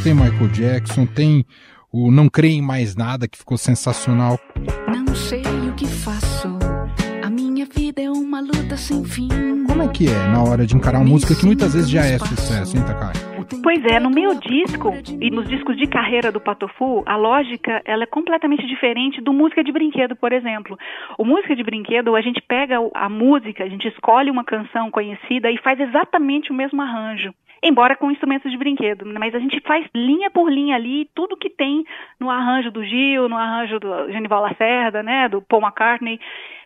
Tem 0.03 0.15
Michael 0.15 0.49
Jackson, 0.53 1.05
tem 1.05 1.45
o 1.93 2.11
Não 2.11 2.31
Creio 2.31 2.55
em 2.55 2.63
Mais 2.63 2.97
Nada, 2.97 3.29
que 3.29 3.37
ficou 3.37 3.59
sensacional. 3.59 4.39
Não 4.89 5.15
sei 5.15 5.43
o 5.43 5.75
que 5.75 5.87
faço, 5.87 6.59
a 7.23 7.29
minha 7.29 7.67
vida 7.67 8.01
é 8.01 8.11
uma 8.11 8.41
luta 8.41 8.79
sem 8.79 9.05
fim. 9.05 9.29
Como 9.67 9.83
é 9.83 9.89
que 9.89 10.09
é 10.09 10.29
na 10.29 10.43
hora 10.43 10.65
de 10.65 10.75
encarar 10.75 10.99
uma 10.99 11.11
música 11.11 11.35
que 11.35 11.45
muitas 11.45 11.75
vezes 11.75 11.91
já 11.91 12.07
é 12.07 12.19
sucesso, 12.19 12.75
hein, 12.75 12.85
Takai? 12.87 13.13
Pois 13.63 13.85
é, 13.85 14.01
no 14.01 14.09
meu 14.09 14.35
disco 14.41 14.91
e 15.21 15.31
nos 15.31 15.47
discos 15.47 15.77
de 15.77 15.87
carreira 15.87 16.33
do 16.33 16.41
Patofu, 16.41 17.03
a 17.05 17.17
lógica 17.17 17.83
ela 17.85 18.05
é 18.05 18.07
completamente 18.07 18.67
diferente 18.67 19.21
do 19.21 19.31
música 19.31 19.63
de 19.63 19.71
brinquedo, 19.71 20.17
por 20.17 20.33
exemplo. 20.33 20.79
O 21.19 21.25
música 21.25 21.55
de 21.55 21.63
brinquedo, 21.63 22.17
a 22.17 22.23
gente 22.23 22.41
pega 22.41 22.77
a 22.95 23.11
música, 23.11 23.63
a 23.63 23.69
gente 23.69 23.87
escolhe 23.89 24.31
uma 24.31 24.43
canção 24.43 24.91
conhecida 24.91 25.51
e 25.51 25.59
faz 25.59 25.79
exatamente 25.79 26.51
o 26.51 26.55
mesmo 26.55 26.81
arranjo 26.81 27.35
embora 27.65 27.97
com 27.97 28.11
instrumentos 28.11 28.51
de 28.53 28.59
brinquedo, 28.59 29.07
mas 29.07 29.35
a 29.35 29.39
gente 29.39 29.59
faz 29.61 29.87
linha 29.95 30.31
por 30.31 30.53
linha 30.53 30.77
ali 30.77 31.09
tudo 31.15 31.37
que 31.37 31.49
tem 31.49 31.85
no 32.21 32.31
arranjo 32.31 32.71
do 32.71 32.85
Gil, 32.85 33.29
no 33.29 33.37
arranjo 33.37 33.81
do 33.81 34.13
Genival 34.13 34.43
Lacerda, 34.43 35.03
né, 35.03 35.29
do 35.29 35.41
Paul 35.41 35.63
McCartney. 35.63 36.21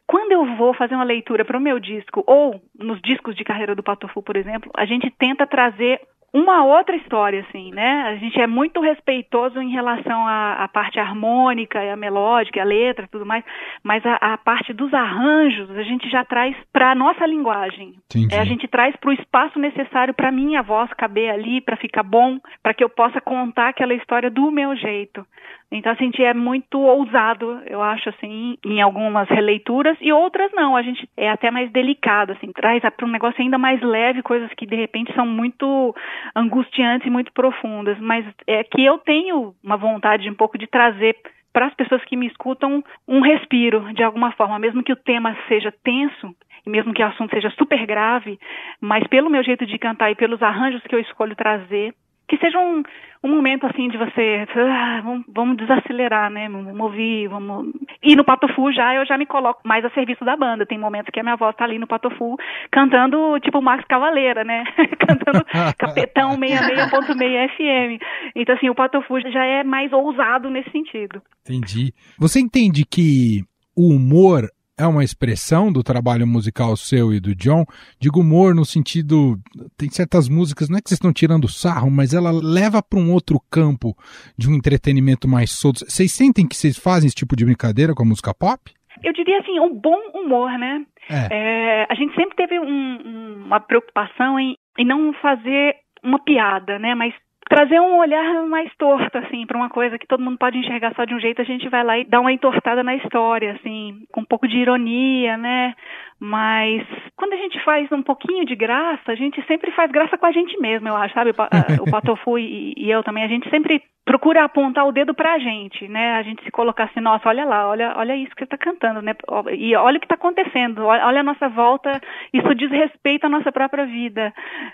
Quando 0.07 0.33
eu 0.33 0.57
vou 0.57 0.75
fazer 0.75 0.95
uma 0.95 1.05
leitura 1.05 1.45
para 1.45 1.57
o 1.57 1.61
meu 1.61 1.79
disco, 1.79 2.25
ou 2.27 2.61
nos 2.77 3.01
discos 3.01 3.37
de 3.37 3.45
carreira 3.45 3.75
do 3.75 3.83
Patofu, 3.83 4.23
por 4.23 4.37
exemplo, 4.37 4.71
a 4.75 4.85
gente 4.85 5.09
tenta 5.11 5.47
trazer 5.47 6.01
uma 6.33 6.63
outra 6.63 6.95
história, 6.97 7.41
assim, 7.49 7.73
né? 7.73 8.03
A 8.03 8.17
gente 8.17 8.39
é 8.39 8.47
muito 8.47 8.81
respeitoso 8.81 9.61
em 9.61 9.71
relação 9.71 10.27
à, 10.27 10.65
à 10.65 10.69
parte 10.69 11.01
harmônica, 11.01 11.81
a 11.81 11.97
melódica, 11.97 12.61
a 12.61 12.65
letra 12.65 13.09
tudo 13.11 13.25
mais, 13.25 13.43
mas 13.83 14.05
a, 14.05 14.15
a, 14.17 14.39
parte 14.39 14.73
dos 14.73 14.93
arranjos 14.93 15.71
a 15.71 15.83
gente 15.83 16.09
já 16.11 16.25
traz 16.25 16.55
para 16.73 16.91
a 16.91 16.95
nossa 16.95 17.27
linguagem. 17.27 17.95
É, 18.31 18.39
a 18.39 18.45
gente 18.45 18.69
traz 18.69 18.95
para 18.97 19.11
o 19.11 19.13
espaço 19.13 19.59
necessário 19.59 20.13
para 20.13 20.31
minha 20.31 20.63
voz 20.63 20.93
caber 20.95 21.31
ali, 21.31 21.61
para 21.61 21.77
ficar 21.77 22.03
bom, 22.03 22.39
para 22.63 22.75
que 22.75 22.85
eu 22.85 22.91
possa 22.91 23.21
contar 23.21 23.69
aquela 23.69 23.95
história 23.95 24.31
do 24.31 24.51
meu 24.51 24.77
jeito. 24.77 25.27
Então, 25.71 25.93
assim, 25.93 26.11
é 26.19 26.33
muito 26.33 26.81
ousado, 26.81 27.61
eu 27.67 27.83
acho, 27.83 28.09
assim, 28.09 28.57
em 28.65 28.81
algumas 28.81 29.29
releituras, 29.29 29.99
e 30.01 30.11
outras 30.11 30.51
não. 30.53 30.75
A 30.75 30.83
gente 30.83 31.07
é 31.15 31.29
até 31.29 31.51
mais 31.51 31.71
delicado, 31.71 32.33
assim, 32.33 32.51
traz 32.53 32.83
para 32.83 33.07
um 33.07 33.11
negócio 33.11 33.43
ainda 33.43 33.59
mais 33.59 33.81
leve, 33.83 34.23
coisas 34.23 34.51
que 34.55 34.67
de 34.67 34.77
repente 34.77 35.13
são 35.15 35.27
muito 35.27 35.95
angustiantes 36.35 37.07
e 37.07 37.11
muito 37.11 37.33
profundas. 37.33 37.99
Mas 38.01 38.25
é 38.47 38.65
que 38.65 38.83
eu 38.83 38.97
tenho 38.99 39.55
uma 39.63 39.77
vontade 39.77 40.29
um 40.31 40.35
pouco 40.35 40.57
de 40.57 40.67
trazer 40.67 41.15
para 41.53 41.67
as 41.67 41.75
pessoas 41.75 42.03
que 42.05 42.17
me 42.17 42.27
escutam 42.27 42.83
um 43.07 43.21
respiro, 43.21 43.93
de 43.93 44.03
alguma 44.03 44.33
forma, 44.33 44.59
mesmo 44.59 44.83
que 44.83 44.93
o 44.93 44.97
tema 44.97 45.37
seja 45.49 45.73
tenso, 45.85 46.35
mesmo 46.67 46.95
que 46.95 47.03
o 47.03 47.07
assunto 47.07 47.31
seja 47.35 47.51
super 47.51 47.85
grave, 47.87 48.39
mas 48.81 49.07
pelo 49.09 49.31
meu 49.31 49.43
jeito 49.43 49.67
de 49.67 49.79
cantar 49.79 50.11
e 50.11 50.15
pelos 50.15 50.43
arranjos 50.43 50.83
que 50.83 50.95
eu 50.95 51.01
escolho 51.01 51.35
trazer, 51.35 51.95
que 52.29 52.37
seja 52.37 52.59
um, 52.59 52.83
um 53.23 53.29
momento 53.29 53.67
assim 53.67 53.89
de 53.89 53.97
você, 53.97 54.47
ah, 54.55 55.01
vamos, 55.03 55.25
vamos, 55.29 55.57
desacelerar, 55.57 56.31
né? 56.31 56.49
Vamos 56.49 56.79
ouvir, 56.79 57.27
vamos. 57.29 57.73
E 58.03 58.15
no 58.15 58.25
Patofu 58.25 58.71
já 58.73 58.95
eu 58.95 59.07
já 59.07 59.17
me 59.17 59.27
coloco 59.27 59.61
mais 59.65 59.85
a 59.85 59.91
serviço 59.91 60.25
da 60.25 60.37
banda. 60.37 60.67
Tem 60.67 60.79
momentos 60.79 61.11
que 61.11 61.19
a 61.19 61.23
minha 61.23 61.37
voz 61.37 61.57
tá 61.57 61.65
ali 61.65 61.79
no 61.79 61.87
Patofu 61.87 62.37
cantando 62.71 63.41
tipo 63.41 63.63
Max 63.63 63.85
Cavaleira, 63.89 64.45
né? 64.45 64.65
cantando 65.01 65.45
Capetão 65.79 66.39
66.6 66.39 67.49
FM. 67.49 68.03
Então 68.37 68.55
assim, 68.55 68.69
o 68.69 68.75
Patofu 68.75 69.21
já 69.21 69.45
é 69.45 69.65
mais 69.65 69.93
ousado 69.93 70.51
nesse 70.51 70.71
sentido. 70.71 71.23
Entendi. 71.43 71.93
Você 72.19 72.41
entende 72.41 72.85
que 72.85 73.43
o 73.75 73.89
humor 73.95 74.43
é 74.79 74.87
uma 74.87 75.03
expressão 75.03 75.73
do 75.73 75.83
trabalho 75.83 76.27
musical 76.27 76.77
seu 76.77 77.13
e 77.13 77.19
do 77.19 77.35
John. 77.35 77.65
Digo 78.01 78.21
humor 78.21 78.55
no 78.55 78.65
sentido. 78.65 79.37
Tem 79.77 79.91
certas 79.91 80.29
músicas, 80.29 80.69
não 80.69 80.79
é 80.79 80.81
que 80.81 80.89
vocês 80.89 80.99
estão 80.99 81.13
tirando 81.13 81.49
sarro, 81.49 81.91
mas 81.91 82.15
ela 82.15 82.31
leva 82.31 82.83
para 82.83 82.99
um 82.99 83.13
outro 83.13 83.41
campo 83.51 83.97
de 84.37 84.49
um 84.49 84.55
entretenimento 84.55 85.27
mais 85.27 85.51
solto. 85.51 85.81
Vocês 85.81 86.13
sentem 86.13 86.47
que 86.47 86.57
vocês 86.57 86.79
fazem 86.79 87.09
esse 87.09 87.17
tipo 87.17 87.35
de 87.35 87.45
brincadeira 87.45 87.95
com 87.95 88.03
a 88.03 88.07
música 88.07 88.33
pop? 88.33 88.73
Eu 89.03 89.13
diria 89.13 89.39
assim, 89.41 89.59
um 89.61 89.75
bom 89.75 89.99
humor, 90.15 90.51
né? 90.59 90.85
É. 91.11 91.29
É, 91.31 91.87
a 91.89 91.95
gente 91.95 92.15
sempre 92.15 92.37
teve 92.37 92.59
um, 92.59 93.45
uma 93.47 93.61
preocupação 93.61 94.39
em, 94.39 94.57
em 94.79 94.85
não 94.85 95.13
fazer 95.15 95.77
uma 96.03 96.19
piada, 96.23 96.79
né? 96.79 96.95
Mas 96.95 97.15
trazer 97.49 97.81
um 97.81 97.97
olhar 97.97 98.45
mais 98.47 98.71
torto, 98.77 99.17
assim, 99.19 99.47
para 99.47 99.57
uma 99.57 99.71
coisa 99.71 99.99
que 99.99 100.07
todo 100.07 100.23
mundo 100.23 100.39
pode 100.39 100.59
enxergar 100.59 100.95
só 100.95 101.05
de 101.05 101.15
um 101.15 101.21
jeito, 101.21 101.41
a 101.41 101.45
gente 101.45 101.69
vai 101.69 101.83
lá 101.83 101.99
e 101.99 102.05
dá 102.05 102.21
uma 102.21 102.33
entortada 102.33 102.83
na 102.83 102.95
história, 102.95 103.53
assim, 103.53 104.03
com 104.13 104.21
um 104.21 104.25
pouco 104.25 104.47
de 104.47 104.59
ironia, 104.59 105.37
né? 105.37 105.75
Mas 106.21 106.85
quando 107.17 107.35
a 107.35 107.37
gente 107.37 107.63
faz 107.65 107.91
um 107.93 108.03
pouquinho 108.03 108.45
de 108.45 108.57
graça, 108.57 109.13
a 109.13 109.15
gente 109.15 109.41
sempre 109.47 109.71
faz 109.73 109.91
graça 109.91 110.19
com 110.19 110.27
a 110.27 110.33
gente 110.33 110.59
mesmo, 110.61 110.89
eu 110.89 110.97
acho, 110.97 111.15
sabe? 111.15 111.31
O 111.31 111.35
Patofu 111.91 112.39
e, 112.39 112.75
e 112.77 112.91
eu 112.91 113.05
também, 113.05 113.23
a 113.23 113.29
gente 113.29 113.49
sempre 113.51 113.83
procura 114.05 114.43
apontar 114.43 114.87
o 114.87 114.93
dedo 114.93 115.15
pra 115.15 115.39
gente, 115.39 115.87
né? 115.87 116.15
A 116.15 116.23
gente 116.23 116.43
se 116.43 116.51
colocar 116.51 116.85
assim, 116.85 116.99
nossa, 116.99 117.29
olha 117.29 117.45
lá, 117.45 117.69
olha, 117.69 117.93
olha 117.95 118.17
isso 118.17 118.35
que 118.35 118.43
você 118.43 118.47
tá 118.47 118.57
cantando, 118.57 119.03
né? 119.03 119.15
E 119.53 119.77
olha 119.77 119.99
o 119.99 120.01
que 120.01 120.07
está 120.07 120.15
acontecendo, 120.15 120.87
olha 120.87 121.21
a 121.21 121.23
nossa 121.23 121.49
volta, 121.49 122.01
isso 122.33 122.55
diz 122.55 122.71
respeito 122.71 123.27
à 123.27 123.29
nossa 123.29 123.53
própria 123.53 123.85
vida. 123.85 124.33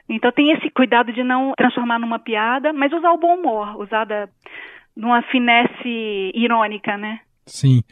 Então 0.08 0.30
tem 0.30 0.52
esse 0.52 0.70
cuidado 0.70 1.12
de 1.12 1.24
não 1.24 1.52
transformar 1.56 1.98
numa 1.98 2.18
piada, 2.18 2.72
mas 2.72 2.92
usar 2.92 3.10
o 3.10 3.18
bom 3.18 3.34
humor, 3.34 3.76
usar 3.80 4.04
da, 4.04 4.28
numa 4.96 5.20
finesse 5.22 6.30
irônica, 6.34 6.96
né? 6.96 7.18
Sim. 7.46 7.82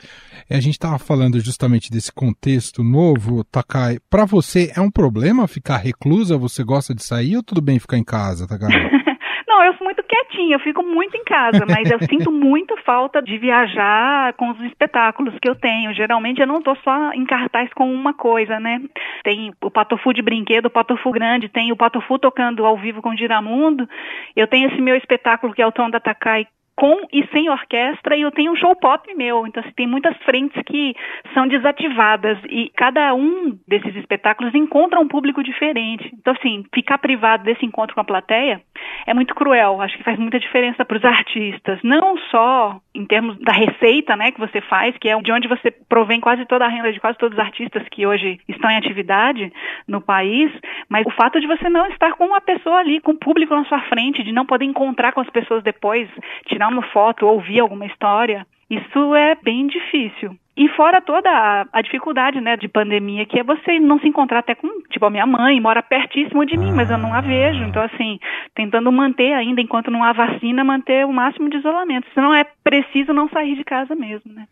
A 0.50 0.60
gente 0.60 0.74
estava 0.74 0.98
falando 0.98 1.38
justamente 1.40 1.90
desse 1.90 2.12
contexto 2.12 2.82
novo, 2.82 3.44
Takai. 3.44 3.98
Para 4.08 4.24
você 4.24 4.72
é 4.76 4.80
um 4.80 4.90
problema 4.90 5.46
ficar 5.46 5.76
reclusa? 5.76 6.38
Você 6.38 6.64
gosta 6.64 6.94
de 6.94 7.02
sair 7.02 7.36
ou 7.36 7.42
tudo 7.42 7.60
bem 7.60 7.78
ficar 7.78 7.98
em 7.98 8.04
casa, 8.04 8.46
Takai? 8.46 8.70
Não, 9.52 9.62
eu 9.64 9.74
sou 9.74 9.84
muito 9.84 10.02
quietinha, 10.02 10.56
eu 10.56 10.60
fico 10.60 10.82
muito 10.82 11.14
em 11.14 11.24
casa, 11.24 11.66
mas 11.68 11.90
eu 11.90 11.98
sinto 12.08 12.32
muita 12.32 12.74
falta 12.78 13.20
de 13.20 13.36
viajar 13.36 14.32
com 14.32 14.50
os 14.50 14.58
espetáculos 14.62 15.34
que 15.38 15.48
eu 15.48 15.54
tenho. 15.54 15.92
Geralmente 15.92 16.40
eu 16.40 16.46
não 16.46 16.58
estou 16.58 16.74
só 16.76 17.12
em 17.12 17.26
cartaz 17.26 17.70
com 17.74 17.92
uma 17.92 18.14
coisa, 18.14 18.58
né? 18.58 18.80
Tem 19.22 19.52
o 19.62 19.70
Patofu 19.70 20.14
de 20.14 20.22
brinquedo, 20.22 20.66
o 20.66 20.70
Patofu 20.70 21.10
grande, 21.10 21.50
tem 21.50 21.70
o 21.70 21.76
Patofu 21.76 22.18
tocando 22.18 22.64
ao 22.64 22.78
vivo 22.78 23.02
com 23.02 23.10
o 23.10 23.16
Giramundo. 23.16 23.86
Eu 24.34 24.46
tenho 24.46 24.70
esse 24.70 24.80
meu 24.80 24.96
espetáculo 24.96 25.52
que 25.52 25.60
é 25.60 25.66
o 25.66 25.72
Tom 25.72 25.90
da 25.90 26.00
Takai 26.00 26.46
com 26.76 27.06
e 27.12 27.26
sem 27.28 27.48
orquestra 27.48 28.16
e 28.16 28.22
eu 28.22 28.30
tenho 28.30 28.52
um 28.52 28.56
show 28.56 28.74
pop 28.76 29.12
meu. 29.14 29.46
Então, 29.46 29.62
assim, 29.62 29.72
tem 29.74 29.86
muitas 29.86 30.16
frentes 30.24 30.60
que 30.66 30.94
são 31.34 31.46
desativadas 31.46 32.38
e 32.48 32.70
cada 32.76 33.14
um 33.14 33.58
desses 33.68 33.94
espetáculos 33.96 34.54
encontra 34.54 35.00
um 35.00 35.08
público 35.08 35.42
diferente. 35.42 36.10
Então, 36.14 36.34
assim, 36.34 36.64
ficar 36.74 36.98
privado 36.98 37.44
desse 37.44 37.64
encontro 37.64 37.94
com 37.94 38.00
a 38.00 38.04
plateia 38.04 38.60
é 39.06 39.14
muito 39.14 39.34
cruel. 39.34 39.80
Acho 39.80 39.96
que 39.96 40.04
faz 40.04 40.18
muita 40.18 40.40
diferença 40.40 40.84
para 40.84 40.96
os 40.96 41.04
artistas, 41.04 41.78
não 41.82 42.16
só 42.30 42.80
em 42.94 43.06
termos 43.06 43.38
da 43.38 43.52
receita, 43.52 44.16
né, 44.16 44.30
que 44.30 44.40
você 44.40 44.60
faz, 44.62 44.96
que 44.98 45.08
é 45.08 45.18
de 45.20 45.32
onde 45.32 45.48
você 45.48 45.70
provém 45.70 46.20
quase 46.20 46.44
toda 46.46 46.64
a 46.64 46.68
renda 46.68 46.92
de 46.92 47.00
quase 47.00 47.16
todos 47.18 47.36
os 47.36 47.44
artistas 47.44 47.82
que 47.90 48.06
hoje 48.06 48.38
estão 48.48 48.70
em 48.70 48.76
atividade 48.76 49.52
no 49.88 50.00
país, 50.00 50.50
mas 50.88 51.06
o 51.06 51.10
fato 51.10 51.40
de 51.40 51.46
você 51.46 51.68
não 51.68 51.86
estar 51.86 52.12
com 52.12 52.26
uma 52.26 52.40
pessoa 52.40 52.78
ali, 52.78 53.00
com 53.00 53.12
o 53.12 53.18
público 53.18 53.54
na 53.54 53.64
sua 53.64 53.80
frente, 53.82 54.22
de 54.22 54.32
não 54.32 54.44
poder 54.44 54.64
encontrar 54.64 55.12
com 55.12 55.20
as 55.20 55.30
pessoas 55.30 55.62
depois, 55.62 56.08
tirar 56.46 56.61
uma 56.68 56.82
foto, 56.90 57.26
ouvir 57.26 57.60
alguma 57.60 57.86
história, 57.86 58.46
isso 58.70 59.14
é 59.14 59.34
bem 59.34 59.66
difícil. 59.66 60.36
E 60.54 60.68
fora 60.70 61.00
toda 61.00 61.30
a, 61.30 61.66
a, 61.72 61.80
dificuldade, 61.80 62.38
né, 62.38 62.58
de 62.58 62.68
pandemia, 62.68 63.24
que 63.24 63.38
é 63.38 63.42
você 63.42 63.80
não 63.80 63.98
se 63.98 64.06
encontrar 64.06 64.40
até 64.40 64.54
com, 64.54 64.68
tipo, 64.90 65.04
a 65.06 65.10
minha 65.10 65.26
mãe 65.26 65.58
mora 65.58 65.82
pertíssimo 65.82 66.44
de 66.44 66.58
mim, 66.58 66.72
mas 66.72 66.90
eu 66.90 66.98
não 66.98 67.14
a 67.14 67.22
vejo. 67.22 67.64
Então, 67.64 67.82
assim, 67.82 68.18
tentando 68.54 68.92
manter 68.92 69.32
ainda, 69.32 69.62
enquanto 69.62 69.90
não 69.90 70.04
há 70.04 70.12
vacina, 70.12 70.62
manter 70.62 71.06
o 71.06 71.12
máximo 71.12 71.48
de 71.48 71.56
isolamento. 71.56 72.06
Se 72.12 72.20
não 72.20 72.34
é 72.34 72.44
preciso 72.62 73.14
não 73.14 73.30
sair 73.30 73.56
de 73.56 73.64
casa 73.64 73.94
mesmo, 73.94 74.30
né. 74.30 74.46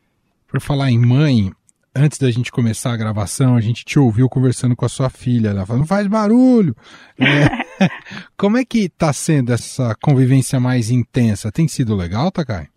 Por 0.50 0.58
falar 0.60 0.90
em 0.90 0.98
mãe, 0.98 1.50
antes 1.94 2.18
da 2.18 2.30
gente 2.30 2.52
começar 2.52 2.92
a 2.92 2.96
gravação, 2.96 3.56
a 3.56 3.60
gente 3.60 3.84
te 3.84 3.98
ouviu 3.98 4.28
conversando 4.28 4.76
com 4.76 4.84
a 4.84 4.88
sua 4.88 5.10
filha. 5.10 5.48
Ela 5.48 5.66
falou, 5.66 5.80
não 5.80 5.86
faz 5.86 6.06
barulho. 6.06 6.74
É, 7.18 7.88
como 8.36 8.56
é 8.56 8.64
que 8.64 8.88
tá 8.88 9.12
sendo 9.12 9.52
essa 9.52 9.94
convivência 10.02 10.60
mais 10.60 10.90
intensa? 10.90 11.52
Tem 11.52 11.66
sido 11.68 11.96
legal, 11.96 12.30
Takai? 12.30 12.68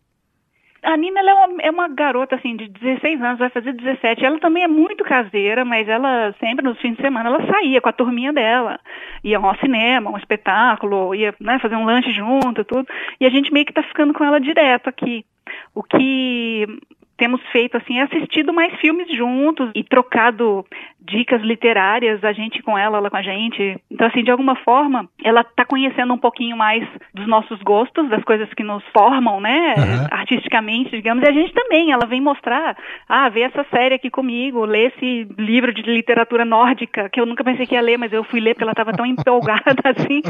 A 0.84 0.98
Nina 0.98 1.22
é 1.22 1.34
uma, 1.34 1.62
é 1.62 1.72
uma 1.72 1.88
garota 1.88 2.36
assim 2.36 2.58
de 2.58 2.67
16 2.67 3.22
anos, 3.22 3.39
vai 3.39 3.50
fazer 3.50 3.72
17. 3.72 4.25
Ela 4.25 4.38
também 4.39 4.63
é 4.63 4.67
muito 4.67 5.01
caseira, 5.05 5.63
mas 5.63 5.88
ela 5.88 6.36
sempre 6.41 6.65
nos 6.65 6.77
fins 6.82 6.98
de 6.98 7.01
semana 7.01 7.29
ela 7.29 7.48
saía 7.48 7.79
com 7.79 7.88
a 7.88 7.93
turminha 7.93 8.34
dela, 8.34 8.77
ia 9.24 9.38
ao 9.38 9.58
cinema, 9.60 10.12
um 10.12 10.17
espetáculo, 10.17 11.15
ia 11.15 11.34
né, 11.39 11.58
fazer 11.60 11.77
um 11.77 11.86
lanche 11.86 12.12
junto, 12.12 12.65
tudo. 12.65 12.86
E 13.17 13.25
a 13.25 13.29
gente 13.29 13.53
meio 13.53 13.65
que 13.65 13.72
tá 13.72 13.82
ficando 13.82 14.13
com 14.13 14.25
ela 14.25 14.41
direto 14.41 14.89
aqui. 14.89 15.25
O 15.74 15.82
que 15.82 16.67
temos 17.17 17.41
feito 17.51 17.77
assim, 17.77 18.00
assistido 18.00 18.53
mais 18.53 18.74
filmes 18.79 19.08
juntos 19.15 19.72
e 19.75 19.84
trocado 19.84 20.65
dicas 21.05 21.41
literárias, 21.41 22.24
a 22.24 22.32
gente 22.32 22.62
com 22.63 22.77
ela, 22.77 22.98
ela 22.98 23.10
com 23.10 23.17
a 23.17 23.22
gente. 23.22 23.77
Então, 23.91 24.08
assim, 24.08 24.24
de 24.24 24.32
alguma 24.32 24.55
forma, 24.58 25.08
ela 25.24 25.41
está 25.41 25.65
conhecendo 25.65 26.13
um 26.13 26.17
pouquinho 26.17 26.55
mais 26.55 26.88
dos 27.13 27.27
nossos 27.27 27.62
gostos, 27.62 28.10
das 28.10 28.24
coisas 28.24 28.51
que 28.53 28.63
nos 28.63 28.84
formam, 28.96 29.41
né, 29.41 29.75
uhum. 29.77 30.08
artisticamente, 30.12 30.91
digamos, 30.91 31.24
e 31.24 31.27
a 31.27 31.32
gente 31.32 31.53
também, 31.53 31.91
ela 31.91 32.05
vem 32.05 32.22
mostrar, 32.22 32.77
ah, 33.08 33.29
vê 33.29 33.41
essa 33.41 33.65
série 33.65 33.96
aqui 33.96 34.10
comigo, 34.10 34.65
lê 34.65 34.88
esse 34.88 35.27
livro 35.38 35.74
de 35.74 35.82
literatura 35.82 36.46
nórdica, 36.46 37.10
que 37.10 37.20
eu 37.20 37.25
nunca 37.25 37.43
pensei 37.43 37.65
que 37.65 37.75
ia 37.75 37.82
ler, 37.82 37.98
mas 37.98 38.13
eu 38.13 38.24
fui 38.24 38.39
ler 38.39 38.53
porque 38.53 38.63
ela 38.63 38.72
estava 38.72 38.93
tão 38.93 39.05
empolgada, 39.05 39.82
assim. 39.84 40.22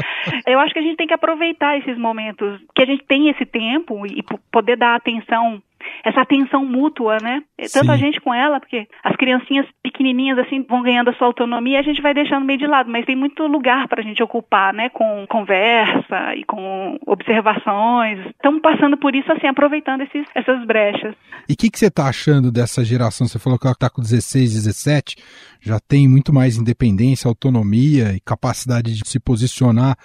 Eu 0.46 0.58
acho 0.58 0.72
que 0.72 0.80
a 0.80 0.82
gente 0.82 0.96
tem 0.96 1.06
que 1.06 1.14
aproveitar 1.14 1.78
esses 1.78 1.96
momentos, 1.96 2.60
que 2.74 2.82
a 2.82 2.86
gente 2.86 3.04
tem 3.04 3.28
esse 3.28 3.46
tempo 3.46 4.04
e 4.06 4.22
poder 4.50 4.76
dar 4.76 4.96
atenção 4.96 5.62
essa 6.02 6.20
atenção 6.20 6.64
mútua, 6.64 7.18
né? 7.22 7.42
Tanto 7.72 7.86
Sim. 7.86 7.92
a 7.92 7.96
gente 7.96 8.20
com 8.20 8.34
ela, 8.34 8.58
porque 8.58 8.86
as 9.02 9.16
criancinhas 9.16 9.66
pequenininhas 9.82 10.38
assim 10.38 10.64
vão 10.68 10.82
ganhando 10.82 11.10
a 11.10 11.14
sua 11.14 11.26
autonomia, 11.26 11.78
a 11.78 11.82
gente 11.82 12.02
vai 12.02 12.14
deixando 12.14 12.44
meio 12.44 12.58
de 12.58 12.66
lado, 12.66 12.90
mas 12.90 13.06
tem 13.06 13.16
muito 13.16 13.46
lugar 13.46 13.88
para 13.88 14.00
a 14.00 14.04
gente 14.04 14.22
ocupar, 14.22 14.72
né? 14.72 14.88
Com 14.88 15.26
conversa 15.28 16.34
e 16.36 16.44
com 16.44 16.98
observações. 17.06 18.18
Estamos 18.30 18.60
passando 18.60 18.96
por 18.96 19.14
isso 19.14 19.30
assim, 19.32 19.46
aproveitando 19.46 20.02
esses, 20.02 20.26
essas 20.34 20.64
brechas. 20.66 21.14
E 21.48 21.52
o 21.52 21.56
que, 21.56 21.70
que 21.70 21.78
você 21.78 21.86
está 21.86 22.08
achando 22.08 22.50
dessa 22.50 22.84
geração? 22.84 23.26
Você 23.26 23.38
falou 23.38 23.58
que 23.58 23.66
ela 23.66 23.72
está 23.74 23.90
com 23.90 24.02
16, 24.02 24.54
17, 24.54 25.16
já 25.60 25.78
tem 25.80 26.08
muito 26.08 26.32
mais 26.32 26.56
independência, 26.56 27.28
autonomia 27.28 28.12
e 28.14 28.20
capacidade 28.20 28.94
de 28.94 29.08
se 29.08 29.20
posicionar. 29.20 29.96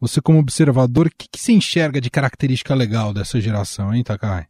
Você, 0.00 0.20
como 0.20 0.38
observador, 0.38 1.06
o 1.06 1.10
que, 1.10 1.28
que 1.28 1.40
você 1.40 1.52
enxerga 1.52 2.00
de 2.00 2.08
característica 2.08 2.74
legal 2.74 3.12
dessa 3.12 3.40
geração, 3.40 3.92
hein, 3.92 4.04
Takai? 4.04 4.46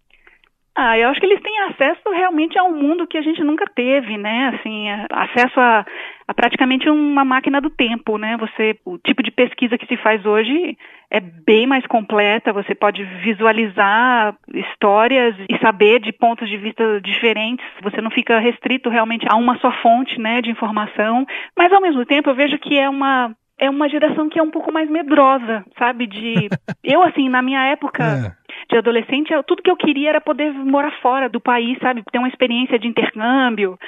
Ah, 0.80 0.96
eu 0.96 1.08
acho 1.08 1.18
que 1.18 1.26
eles 1.26 1.42
têm 1.42 1.58
acesso 1.62 2.08
realmente 2.12 2.56
a 2.56 2.62
um 2.62 2.72
mundo 2.72 3.04
que 3.04 3.18
a 3.18 3.20
gente 3.20 3.42
nunca 3.42 3.64
teve, 3.74 4.16
né? 4.16 4.54
Assim, 4.54 4.88
acesso 5.10 5.58
a, 5.58 5.84
a 6.28 6.32
praticamente 6.32 6.88
uma 6.88 7.24
máquina 7.24 7.60
do 7.60 7.68
tempo, 7.68 8.16
né? 8.16 8.36
Você, 8.36 8.78
o 8.84 8.96
tipo 8.96 9.20
de 9.20 9.32
pesquisa 9.32 9.76
que 9.76 9.88
se 9.88 9.96
faz 9.96 10.24
hoje 10.24 10.78
é 11.10 11.18
bem 11.18 11.66
mais 11.66 11.84
completa. 11.88 12.52
Você 12.52 12.76
pode 12.76 13.02
visualizar 13.24 14.36
histórias 14.54 15.34
e 15.50 15.58
saber 15.58 15.98
de 15.98 16.12
pontos 16.12 16.48
de 16.48 16.56
vista 16.56 17.00
diferentes. 17.00 17.66
Você 17.82 18.00
não 18.00 18.12
fica 18.12 18.38
restrito 18.38 18.88
realmente 18.88 19.26
a 19.28 19.34
uma 19.34 19.58
só 19.58 19.72
fonte, 19.82 20.16
né, 20.20 20.40
de 20.40 20.52
informação. 20.52 21.26
Mas 21.58 21.72
ao 21.72 21.80
mesmo 21.80 22.06
tempo, 22.06 22.30
eu 22.30 22.36
vejo 22.36 22.56
que 22.56 22.78
é 22.78 22.88
uma 22.88 23.34
é 23.60 23.68
uma 23.68 23.88
geração 23.88 24.28
que 24.28 24.38
é 24.38 24.42
um 24.44 24.52
pouco 24.52 24.72
mais 24.72 24.88
medrosa, 24.88 25.64
sabe? 25.76 26.06
De 26.06 26.48
eu 26.84 27.02
assim, 27.02 27.28
na 27.28 27.42
minha 27.42 27.64
época, 27.64 28.04
é 28.04 28.47
de 28.68 28.76
adolescente, 28.76 29.32
tudo 29.46 29.62
que 29.62 29.70
eu 29.70 29.76
queria 29.76 30.10
era 30.10 30.20
poder 30.20 30.52
morar 30.52 30.92
fora 31.00 31.28
do 31.28 31.40
país, 31.40 31.78
sabe? 31.80 32.02
Ter 32.12 32.18
uma 32.18 32.28
experiência 32.28 32.78
de 32.78 32.86
intercâmbio 32.86 33.78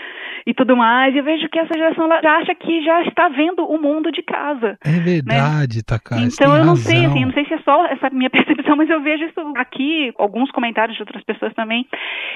e 0.47 0.55
tudo 0.55 0.77
mais. 0.77 1.15
E 1.15 1.19
eu 1.19 1.25
vejo 1.25 1.49
que 1.49 1.59
essa 1.59 1.75
geração 1.75 2.09
já 2.23 2.39
acha 2.39 2.55
que 2.55 2.83
já 2.83 3.03
está 3.03 3.29
vendo 3.29 3.65
o 3.65 3.81
mundo 3.81 4.11
de 4.11 4.23
casa. 4.23 4.79
É 4.85 4.99
verdade, 5.01 5.79
né? 5.79 5.83
Takai. 5.87 6.25
Então 6.25 6.57
eu 6.57 6.65
não 6.65 6.75
razão. 6.75 6.93
sei, 6.93 7.05
assim, 7.05 7.25
não 7.25 7.33
sei 7.33 7.45
se 7.45 7.55
é 7.55 7.59
só 7.59 7.87
essa 7.87 8.09
minha 8.11 8.31
percepção, 8.31 8.77
mas 8.77 8.89
eu 8.89 9.01
vejo 9.03 9.25
isso 9.25 9.41
aqui, 9.57 10.13
alguns 10.19 10.51
comentários 10.51 10.97
de 10.97 11.03
outras 11.03 11.23
pessoas 11.25 11.53
também. 11.55 11.87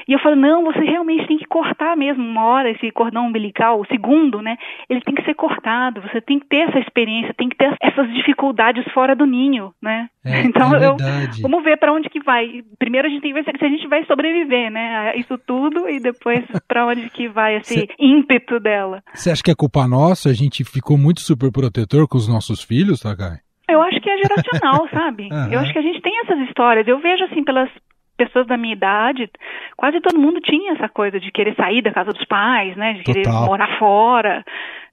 E 0.07 0.13
eu 0.13 0.19
falo, 0.19 0.35
não, 0.35 0.63
você 0.63 0.83
realmente 0.83 1.27
tem 1.27 1.37
que 1.37 1.45
cortar 1.45 1.97
mesmo 1.97 2.23
uma 2.23 2.45
hora 2.45 2.69
esse 2.69 2.91
cordão 2.91 3.27
umbilical, 3.27 3.79
o 3.79 3.85
segundo, 3.87 4.41
né? 4.41 4.57
Ele 4.89 5.01
tem 5.01 5.15
que 5.15 5.23
ser 5.23 5.33
cortado, 5.33 6.01
você 6.01 6.21
tem 6.21 6.39
que 6.39 6.47
ter 6.47 6.69
essa 6.69 6.79
experiência, 6.79 7.33
tem 7.33 7.49
que 7.49 7.57
ter 7.57 7.75
essas 7.81 8.11
dificuldades 8.13 8.85
fora 8.93 9.15
do 9.15 9.25
ninho, 9.25 9.73
né? 9.81 10.09
É, 10.23 10.41
então 10.45 10.75
é 10.75 10.85
eu 10.85 10.97
vamos 11.41 11.63
ver 11.63 11.77
para 11.77 11.93
onde 11.93 12.09
que 12.09 12.19
vai. 12.19 12.34
Primeiro 12.77 13.07
a 13.07 13.09
gente 13.09 13.21
tem 13.21 13.33
que 13.33 13.41
ver 13.41 13.57
se 13.57 13.65
a 13.65 13.69
gente 13.69 13.87
vai 13.87 14.05
sobreviver, 14.05 14.71
né? 14.71 15.11
A 15.11 15.15
isso 15.15 15.37
tudo 15.37 15.89
e 15.89 15.99
depois 15.99 16.43
para 16.67 16.85
onde 16.87 17.09
que 17.09 17.27
vai 17.27 17.57
esse 17.57 17.81
Cê, 17.81 17.87
ímpeto 17.99 18.59
dela. 18.59 19.01
Você 19.13 19.31
acha 19.31 19.43
que 19.43 19.51
é 19.51 19.55
culpa 19.55 19.87
nossa? 19.87 20.29
A 20.29 20.33
gente 20.33 20.63
ficou 20.63 20.97
muito 20.97 21.21
super 21.21 21.51
protetor 21.51 22.07
com 22.07 22.17
os 22.17 22.27
nossos 22.27 22.63
filhos, 22.63 22.99
Takai? 22.99 23.37
Eu 23.69 23.81
acho 23.81 23.99
que 23.99 24.09
é 24.09 24.17
geracional, 24.17 24.87
sabe? 24.93 25.29
Uhum. 25.31 25.51
Eu 25.51 25.59
acho 25.59 25.73
que 25.73 25.79
a 25.79 25.81
gente 25.81 26.01
tem 26.01 26.13
essas 26.21 26.39
histórias. 26.47 26.87
Eu 26.87 26.99
vejo 26.99 27.23
assim 27.25 27.43
pelas 27.43 27.69
pessoas 28.17 28.47
da 28.47 28.57
minha 28.57 28.73
idade, 28.73 29.29
quase 29.75 29.99
todo 29.99 30.19
mundo 30.19 30.39
tinha 30.39 30.73
essa 30.73 30.87
coisa 30.87 31.19
de 31.19 31.31
querer 31.31 31.53
sair 31.55 31.81
da 31.81 31.91
casa 31.91 32.11
dos 32.11 32.25
pais, 32.25 32.75
né? 32.77 32.93
De 32.93 33.03
Total. 33.03 33.23
querer 33.23 33.29
morar 33.45 33.77
fora. 33.77 34.43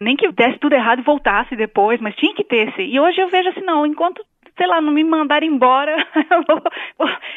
Nem 0.00 0.16
que 0.16 0.30
desse 0.32 0.58
tudo 0.58 0.74
errado 0.74 1.00
e 1.00 1.04
voltasse 1.04 1.54
depois, 1.54 2.00
mas 2.00 2.16
tinha 2.16 2.34
que 2.34 2.44
ter 2.44 2.68
esse. 2.68 2.82
E 2.82 2.98
hoje 2.98 3.20
eu 3.20 3.28
vejo 3.28 3.48
assim, 3.50 3.60
não, 3.60 3.86
enquanto 3.86 4.24
sei 4.56 4.66
lá, 4.66 4.80
não 4.80 4.92
me 4.92 5.04
mandar 5.04 5.42
embora, 5.42 5.96
eu 6.30 6.44
vou, 6.46 6.62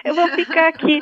eu 0.04 0.16
vou 0.16 0.28
ficar 0.30 0.68
aqui. 0.68 1.00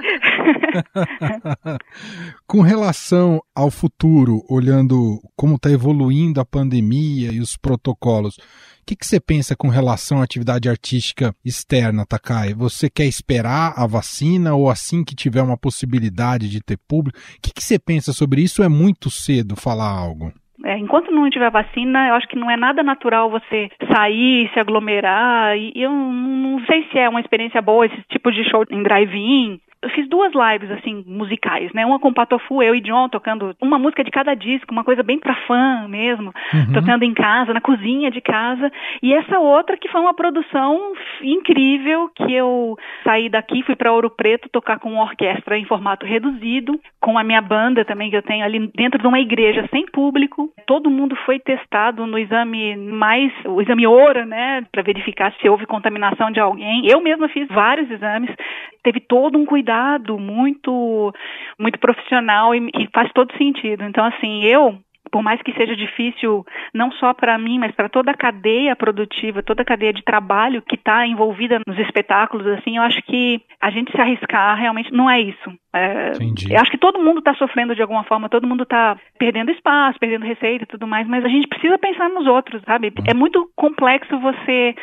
Com 2.47 2.61
relação 2.61 3.41
ao 3.55 3.71
futuro, 3.71 4.43
olhando 4.49 5.19
como 5.35 5.55
está 5.55 5.69
evoluindo 5.71 6.39
a 6.39 6.45
pandemia 6.45 7.31
e 7.31 7.39
os 7.39 7.57
protocolos, 7.57 8.37
o 8.37 8.85
que, 8.85 8.97
que, 8.97 9.07
você 9.07 9.17
pensa 9.17 9.55
com 9.55 9.69
relação 9.69 10.19
à 10.19 10.25
atividade 10.25 10.67
artística 10.67 11.33
externa, 11.43 12.05
Takai? 12.05 12.53
Você 12.53 12.89
quer 12.89 13.05
esperar 13.05 13.73
a 13.77 13.87
vacina 13.87 14.53
ou 14.55 14.69
assim 14.69 15.05
que 15.05 15.15
tiver 15.15 15.41
uma 15.41 15.57
possibilidade 15.57 16.49
de 16.49 16.59
ter 16.59 16.77
público? 16.85 17.17
O 17.17 17.41
que, 17.41 17.53
que 17.53 17.63
você 17.63 17.79
pensa 17.79 18.11
sobre 18.11 18.41
isso? 18.41 18.61
É 18.61 18.67
muito 18.67 19.09
cedo 19.09 19.55
falar 19.55 19.89
algo? 19.89 20.33
É, 20.63 20.77
enquanto 20.77 21.11
não 21.11 21.29
tiver 21.29 21.51
vacina, 21.51 22.07
eu 22.07 22.15
acho 22.15 22.27
que 22.27 22.39
não 22.39 22.49
é 22.49 22.55
nada 22.55 22.81
natural 22.81 23.29
você 23.29 23.69
sair, 23.91 24.49
se 24.53 24.59
aglomerar. 24.59 25.57
E 25.57 25.73
eu 25.75 25.91
não 25.91 26.63
sei 26.65 26.87
se 26.91 26.97
é 26.97 27.09
uma 27.09 27.19
experiência 27.19 27.61
boa 27.61 27.85
esse 27.85 28.01
tipo 28.09 28.31
de 28.31 28.49
show 28.49 28.63
em 28.71 28.81
drive-in 28.81 29.59
eu 29.83 29.89
fiz 29.89 30.07
duas 30.07 30.31
lives, 30.33 30.71
assim, 30.71 31.03
musicais, 31.05 31.71
né? 31.73 31.85
Uma 31.85 31.99
com 31.99 32.07
o 32.07 32.13
Patofu, 32.13 32.63
eu 32.63 32.73
e 32.73 32.79
John, 32.79 33.09
tocando 33.09 33.53
uma 33.61 33.77
música 33.77 34.01
de 34.01 34.09
cada 34.09 34.33
disco, 34.33 34.71
uma 34.71 34.83
coisa 34.83 35.03
bem 35.03 35.19
pra 35.19 35.35
fã 35.45 35.85
mesmo, 35.89 36.33
uhum. 36.53 36.73
tocando 36.73 37.03
em 37.03 37.13
casa, 37.13 37.53
na 37.53 37.59
cozinha 37.59 38.09
de 38.09 38.21
casa. 38.21 38.71
E 39.01 39.13
essa 39.13 39.39
outra 39.39 39.75
que 39.75 39.89
foi 39.89 39.99
uma 39.99 40.13
produção 40.13 40.93
incrível, 41.21 42.09
que 42.15 42.33
eu 42.33 42.77
saí 43.03 43.27
daqui, 43.27 43.61
fui 43.63 43.75
para 43.75 43.91
Ouro 43.91 44.09
Preto 44.09 44.47
tocar 44.49 44.79
com 44.79 44.93
uma 44.93 45.03
orquestra 45.03 45.57
em 45.57 45.65
formato 45.65 46.05
reduzido, 46.05 46.79
com 47.01 47.17
a 47.17 47.23
minha 47.23 47.41
banda 47.41 47.83
também 47.83 48.09
que 48.09 48.15
eu 48.15 48.23
tenho 48.23 48.45
ali 48.45 48.71
dentro 48.73 49.01
de 49.01 49.07
uma 49.07 49.19
igreja 49.19 49.67
sem 49.69 49.85
público. 49.87 50.49
Todo 50.65 50.89
mundo 50.89 51.13
foi 51.25 51.39
testado 51.39 52.07
no 52.07 52.17
exame 52.17 52.77
mais, 52.77 53.33
o 53.45 53.61
exame 53.61 53.85
ORA, 53.85 54.25
né? 54.25 54.65
Para 54.71 54.81
verificar 54.81 55.33
se 55.41 55.49
houve 55.49 55.65
contaminação 55.65 56.31
de 56.31 56.39
alguém. 56.39 56.87
Eu 56.87 57.01
mesma 57.01 57.27
fiz 57.27 57.47
vários 57.49 57.91
exames. 57.91 58.33
Teve 58.81 58.99
todo 58.99 59.37
um 59.37 59.45
cuidado 59.45 59.72
cuidado 59.73 60.19
muito, 60.19 61.13
muito 61.59 61.79
profissional 61.79 62.53
e, 62.53 62.69
e 62.75 62.87
faz 62.93 63.11
todo 63.13 63.35
sentido. 63.37 63.83
Então, 63.83 64.05
assim, 64.05 64.43
eu 64.43 64.77
por 65.11 65.21
mais 65.21 65.39
que 65.43 65.53
seja 65.53 65.75
difícil, 65.75 66.43
não 66.73 66.91
só 66.93 67.13
para 67.13 67.37
mim, 67.37 67.59
mas 67.59 67.75
para 67.75 67.87
toda 67.87 68.09
a 68.09 68.17
cadeia 68.17 68.75
produtiva, 68.75 69.43
toda 69.43 69.61
a 69.61 69.65
cadeia 69.65 69.93
de 69.93 70.01
trabalho 70.01 70.63
que 70.63 70.75
está 70.75 71.05
envolvida 71.05 71.59
nos 71.67 71.77
espetáculos, 71.77 72.47
assim, 72.47 72.77
eu 72.77 72.81
acho 72.81 72.99
que 73.03 73.39
a 73.61 73.69
gente 73.69 73.91
se 73.91 74.01
arriscar 74.01 74.57
realmente 74.57 74.91
não 74.91 75.07
é 75.07 75.21
isso. 75.21 75.51
É, 75.71 76.13
eu 76.49 76.59
acho 76.59 76.71
que 76.71 76.79
todo 76.79 77.03
mundo 77.03 77.19
está 77.19 77.35
sofrendo 77.35 77.75
de 77.75 77.81
alguma 77.83 78.03
forma, 78.05 78.27
todo 78.27 78.47
mundo 78.47 78.63
está 78.63 78.97
perdendo 79.19 79.51
espaço, 79.51 79.99
perdendo 79.99 80.25
receita 80.25 80.63
e 80.63 80.67
tudo 80.67 80.87
mais, 80.87 81.07
mas 81.07 81.23
a 81.23 81.29
gente 81.29 81.47
precisa 81.47 81.77
pensar 81.77 82.09
nos 82.09 82.25
outros, 82.25 82.63
sabe? 82.63 82.87
Uhum. 82.87 83.05
É 83.05 83.13
muito 83.13 83.47
complexo 83.55 84.17
você 84.17 84.73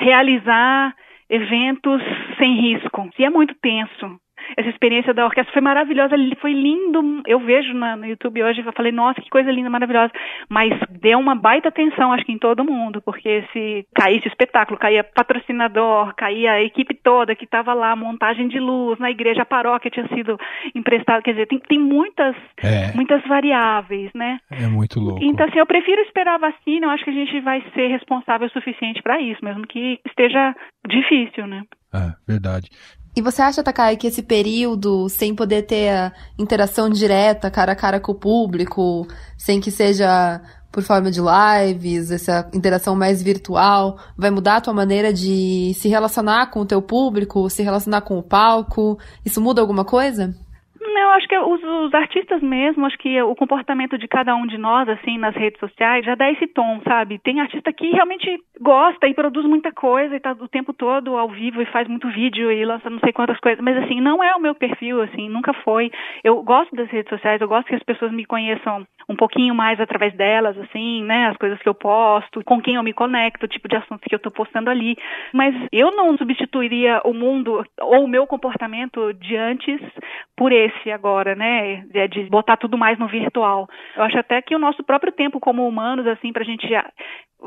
realizar 0.00 0.96
eventos 1.28 2.02
sem 2.38 2.60
risco. 2.60 3.08
E 3.18 3.24
é 3.24 3.30
muito 3.30 3.54
tenso 3.60 4.18
essa 4.56 4.68
experiência 4.68 5.14
da 5.14 5.24
orquestra 5.24 5.52
foi 5.52 5.62
maravilhosa, 5.62 6.16
foi 6.40 6.52
lindo. 6.52 7.22
Eu 7.26 7.40
vejo 7.40 7.72
na, 7.74 7.96
no 7.96 8.06
YouTube 8.06 8.42
hoje, 8.42 8.62
eu 8.64 8.72
falei, 8.72 8.92
nossa, 8.92 9.20
que 9.20 9.30
coisa 9.30 9.50
linda, 9.50 9.70
maravilhosa. 9.70 10.12
Mas 10.48 10.72
deu 11.00 11.18
uma 11.18 11.34
baita 11.34 11.68
atenção, 11.68 12.12
acho 12.12 12.24
que 12.24 12.32
em 12.32 12.38
todo 12.38 12.64
mundo, 12.64 13.00
porque 13.02 13.44
se 13.52 13.86
caísse 13.94 14.26
o 14.26 14.30
espetáculo, 14.30 14.78
caía 14.78 15.04
patrocinador, 15.04 16.14
caía 16.14 16.52
a 16.52 16.62
equipe 16.62 16.94
toda 16.94 17.34
que 17.34 17.44
estava 17.44 17.72
lá, 17.74 17.94
montagem 17.96 18.48
de 18.48 18.58
luz 18.58 18.98
na 18.98 19.10
igreja, 19.10 19.42
a 19.42 19.46
paróquia 19.46 19.90
tinha 19.90 20.08
sido 20.08 20.38
emprestada, 20.74 21.22
quer 21.22 21.32
dizer, 21.32 21.46
tem, 21.46 21.58
tem 21.58 21.78
muitas, 21.78 22.36
é. 22.62 22.92
muitas 22.94 23.22
variáveis, 23.26 24.10
né? 24.14 24.38
É 24.50 24.66
muito 24.66 25.00
louco. 25.00 25.22
Então, 25.22 25.46
assim, 25.46 25.58
eu 25.58 25.66
prefiro 25.66 26.00
esperar 26.02 26.34
a 26.34 26.50
vacina, 26.50 26.86
eu 26.86 26.90
acho 26.90 27.04
que 27.04 27.10
a 27.10 27.14
gente 27.14 27.40
vai 27.40 27.62
ser 27.74 27.88
responsável 27.88 28.46
o 28.46 28.50
suficiente 28.50 29.02
para 29.02 29.20
isso, 29.20 29.44
mesmo 29.44 29.66
que 29.66 30.00
esteja 30.06 30.54
difícil, 30.86 31.46
né? 31.46 31.62
É, 31.94 32.12
verdade. 32.28 32.68
E 33.16 33.22
você 33.22 33.40
acha, 33.40 33.62
Takai, 33.62 33.96
que 33.96 34.06
esse 34.06 34.22
período, 34.22 35.08
sem 35.08 35.34
poder 35.34 35.62
ter 35.62 35.88
a 35.88 36.12
interação 36.38 36.90
direta, 36.90 37.50
cara 37.50 37.72
a 37.72 37.76
cara 37.76 37.98
com 37.98 38.12
o 38.12 38.14
público, 38.14 39.08
sem 39.38 39.58
que 39.58 39.70
seja 39.70 40.38
por 40.70 40.82
forma 40.82 41.10
de 41.10 41.20
lives, 41.22 42.10
essa 42.10 42.46
interação 42.52 42.94
mais 42.94 43.22
virtual, 43.22 43.96
vai 44.14 44.30
mudar 44.30 44.56
a 44.56 44.60
tua 44.60 44.74
maneira 44.74 45.14
de 45.14 45.72
se 45.74 45.88
relacionar 45.88 46.50
com 46.50 46.60
o 46.60 46.66
teu 46.66 46.82
público, 46.82 47.48
se 47.48 47.62
relacionar 47.62 48.02
com 48.02 48.18
o 48.18 48.22
palco? 48.22 48.98
Isso 49.24 49.40
muda 49.40 49.62
alguma 49.62 49.86
coisa? 49.86 50.34
Não, 50.80 51.10
acho 51.12 51.28
que 51.28 51.38
os, 51.38 51.62
os, 51.62 51.94
artistas 51.94 52.42
mesmo, 52.42 52.84
acho 52.86 52.98
que 52.98 53.20
o 53.22 53.34
comportamento 53.34 53.96
de 53.96 54.06
cada 54.06 54.34
um 54.34 54.46
de 54.46 54.58
nós, 54.58 54.88
assim, 54.88 55.18
nas 55.18 55.34
redes 55.34 55.58
sociais, 55.58 56.04
já 56.04 56.14
dá 56.14 56.30
esse 56.30 56.46
tom, 56.48 56.80
sabe? 56.86 57.18
Tem 57.18 57.40
artista 57.40 57.72
que 57.72 57.90
realmente 57.90 58.38
gosta 58.60 59.06
e 59.06 59.14
produz 59.14 59.46
muita 59.46 59.72
coisa 59.72 60.14
e 60.14 60.20
tá 60.20 60.32
o 60.32 60.48
tempo 60.48 60.72
todo 60.72 61.16
ao 61.16 61.28
vivo 61.28 61.62
e 61.62 61.66
faz 61.66 61.88
muito 61.88 62.08
vídeo 62.08 62.50
e 62.50 62.64
lança 62.64 62.90
não 62.90 62.98
sei 63.00 63.12
quantas 63.12 63.38
coisas, 63.40 63.62
mas 63.62 63.76
assim, 63.78 64.00
não 64.00 64.22
é 64.22 64.34
o 64.34 64.40
meu 64.40 64.54
perfil, 64.54 65.02
assim, 65.02 65.28
nunca 65.28 65.52
foi. 65.52 65.90
Eu 66.22 66.42
gosto 66.42 66.74
das 66.76 66.88
redes 66.88 67.08
sociais, 67.08 67.40
eu 67.40 67.48
gosto 67.48 67.68
que 67.68 67.74
as 67.74 67.82
pessoas 67.82 68.12
me 68.12 68.24
conheçam 68.24 68.86
um 69.08 69.16
pouquinho 69.16 69.54
mais 69.54 69.80
através 69.80 70.14
delas, 70.14 70.58
assim, 70.58 71.02
né? 71.04 71.28
As 71.28 71.36
coisas 71.36 71.60
que 71.60 71.68
eu 71.68 71.74
posto, 71.74 72.42
com 72.44 72.60
quem 72.60 72.74
eu 72.74 72.82
me 72.82 72.92
conecto, 72.92 73.46
o 73.46 73.48
tipo 73.48 73.68
de 73.68 73.76
assuntos 73.76 74.04
que 74.06 74.14
eu 74.14 74.18
tô 74.18 74.30
postando 74.30 74.68
ali. 74.68 74.96
Mas 75.32 75.54
eu 75.72 75.92
não 75.92 76.16
substituiria 76.16 77.00
o 77.04 77.14
mundo 77.14 77.64
ou 77.80 78.04
o 78.04 78.08
meu 78.08 78.26
comportamento 78.26 79.12
de 79.14 79.36
antes 79.36 79.80
por 80.36 80.52
esse 80.66 80.90
agora, 80.90 81.34
né? 81.34 81.84
É 81.94 82.08
de 82.08 82.24
botar 82.24 82.56
tudo 82.56 82.76
mais 82.76 82.98
no 82.98 83.08
virtual. 83.08 83.68
Eu 83.96 84.02
acho 84.02 84.18
até 84.18 84.40
que 84.42 84.54
o 84.54 84.58
nosso 84.58 84.82
próprio 84.84 85.12
tempo 85.12 85.40
como 85.40 85.66
humanos, 85.66 86.06
assim, 86.06 86.32
pra 86.32 86.44
gente 86.44 86.66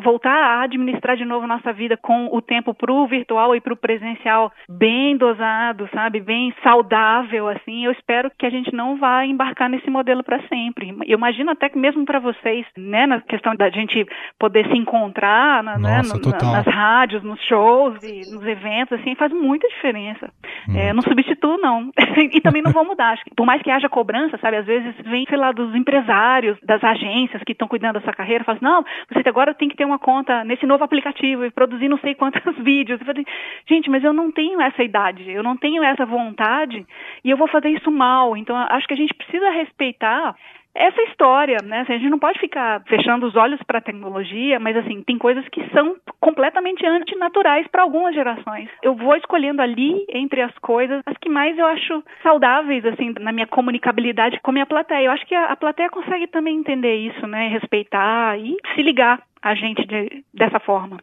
voltar 0.02 0.32
a 0.32 0.62
administrar 0.64 1.16
de 1.16 1.26
novo 1.26 1.48
nossa 1.48 1.74
vida 1.74 1.98
com 1.98 2.30
o 2.32 2.42
tempo 2.42 2.74
pro 2.74 3.08
virtual 3.08 3.56
e 3.56 3.62
pro 3.62 3.76
presencial 3.76 4.52
bem 4.70 5.18
dosado, 5.18 5.90
sabe, 5.94 6.20
bem 6.20 6.54
saudável 6.64 7.48
assim, 7.48 7.86
eu 7.86 7.92
espero 7.92 8.32
que 8.38 8.46
a 8.46 8.50
gente 8.50 8.74
não 8.74 8.98
vá 8.98 9.26
embarcar 9.26 9.70
nesse 9.70 9.90
modelo 9.90 10.24
para 10.24 10.42
sempre. 10.48 10.96
Eu 11.06 11.18
imagino 11.18 11.52
até 11.52 11.70
que 11.70 11.78
mesmo 11.78 12.06
para 12.06 12.20
vocês, 12.20 12.66
né, 12.78 13.06
na 13.06 13.22
questão 13.22 13.56
da 13.56 13.70
gente 13.70 14.06
poder 14.38 14.68
se 14.68 14.78
encontrar, 14.78 15.64
na, 15.64 15.78
né, 15.78 15.98
Nossa, 15.98 16.16
né, 16.16 16.22
no, 16.24 16.52
nas 16.52 16.66
rádios, 16.66 17.24
nos 17.24 17.42
shows 17.42 18.02
e 18.04 18.32
nos 18.32 18.46
eventos, 18.46 19.00
assim, 19.00 19.16
faz 19.16 19.32
muita 19.32 19.68
diferença. 19.68 20.32
Hum. 20.68 20.78
É, 20.78 20.94
não 20.94 21.02
substituo 21.02 21.58
não 21.58 21.92
e 22.32 22.42
também 22.42 22.62
não 22.62 22.72
vou 22.72 22.86
mudar. 22.86 23.14
Acho 23.14 23.24
que, 23.24 23.36
por 23.36 23.46
mais 23.46 23.62
que 23.62 23.72
haja 23.72 23.90
cobrança, 23.90 24.38
sabe, 24.38 24.58
às 24.58 24.66
vezes 24.66 24.96
vem, 25.06 25.26
sei 25.28 25.38
lá, 25.38 25.52
dos 25.52 25.76
empresários, 25.76 26.58
das 26.64 26.84
agências 26.84 27.44
que 27.44 27.52
estão 27.52 27.68
cuidando 27.68 27.96
da 27.96 28.02
sua 28.02 28.14
carreira, 28.14 28.44
falam 28.44 28.58
assim, 28.58 28.66
não, 28.66 28.86
você 29.12 29.28
agora 29.28 29.54
tem 29.54 29.70
que 29.70 29.76
ter 29.76 29.86
uma 29.90 30.00
conta 30.00 30.44
nesse 30.44 30.66
novo 30.66 30.84
aplicativo 30.84 31.46
e 31.46 31.52
produzir 31.52 31.90
não 31.90 31.98
sei 32.00 32.16
quantos 32.16 32.42
vídeos. 32.64 33.02
Falei, 33.02 33.26
gente, 33.68 33.90
mas 33.90 34.04
eu 34.04 34.14
não 34.14 34.32
tenho 34.32 34.62
essa 34.62 34.84
idade, 34.84 35.30
eu 35.30 35.44
não 35.44 35.58
tenho 35.58 35.84
essa 35.84 36.06
vontade 36.06 36.86
e 37.24 37.30
eu 37.30 37.38
vou 37.38 37.48
fazer 37.48 37.70
isso 37.70 37.92
mal. 37.92 38.38
Então, 38.38 38.56
acho 38.56 38.88
que 38.88 38.94
a 38.94 38.98
gente 38.98 39.14
precisa 39.14 39.50
respeitar 39.50 40.36
essa 40.80 41.02
história, 41.04 41.58
né? 41.62 41.82
Assim, 41.82 41.94
a 41.94 41.98
gente 41.98 42.10
não 42.10 42.18
pode 42.18 42.40
ficar 42.40 42.82
fechando 42.88 43.28
os 43.28 43.36
olhos 43.36 43.60
para 43.68 43.80
a 43.80 43.82
tecnologia, 43.82 44.60
mas 44.60 44.78
assim, 44.78 45.04
tem 45.04 45.18
coisas 45.18 45.46
que 45.50 45.62
são 45.72 45.98
completamente 46.22 46.86
antinaturais 46.86 47.68
para 47.68 47.84
algumas 47.84 48.16
gerações. 48.16 48.70
Eu 48.82 48.96
vou 48.96 49.14
escolhendo 49.16 49.62
ali 49.62 50.06
entre 50.10 50.42
as 50.42 50.58
coisas 50.60 51.02
as 51.06 51.18
que 51.18 51.28
mais 51.28 51.58
eu 51.58 51.66
acho 51.66 52.02
saudáveis 52.24 52.86
assim 52.86 53.14
na 53.20 53.34
minha 53.34 53.46
comunicabilidade 53.46 54.40
com 54.42 54.52
a 54.52 54.54
minha 54.54 54.66
plateia. 54.66 55.08
Eu 55.08 55.12
acho 55.12 55.26
que 55.26 55.36
a, 55.36 55.52
a 55.52 55.58
plateia 55.58 55.90
consegue 55.90 56.28
também 56.28 56.58
entender 56.58 56.96
isso, 56.96 57.28
né? 57.28 57.50
Respeitar 57.50 58.40
e 58.40 58.56
se 58.74 58.82
ligar 58.82 59.22
a 59.42 59.56
gente 59.56 59.86
de, 59.86 60.24
dessa 60.34 60.60
forma. 60.60 60.98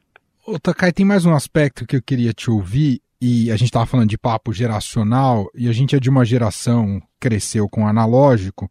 Ô, 0.46 0.58
Takai, 0.58 0.92
tem 0.92 1.04
mais 1.04 1.26
um 1.26 1.34
aspecto 1.34 1.86
que 1.86 1.96
eu 1.96 2.02
queria 2.02 2.32
te 2.32 2.50
ouvir 2.50 3.00
e 3.20 3.50
a 3.50 3.56
gente 3.56 3.68
estava 3.68 3.86
falando 3.86 4.10
de 4.10 4.18
papo 4.18 4.52
geracional, 4.52 5.46
e 5.54 5.68
a 5.68 5.72
gente 5.72 5.96
é 5.96 6.00
de 6.00 6.10
uma 6.10 6.24
geração 6.24 7.00
cresceu 7.18 7.68
com 7.68 7.86
analógico 7.88 8.70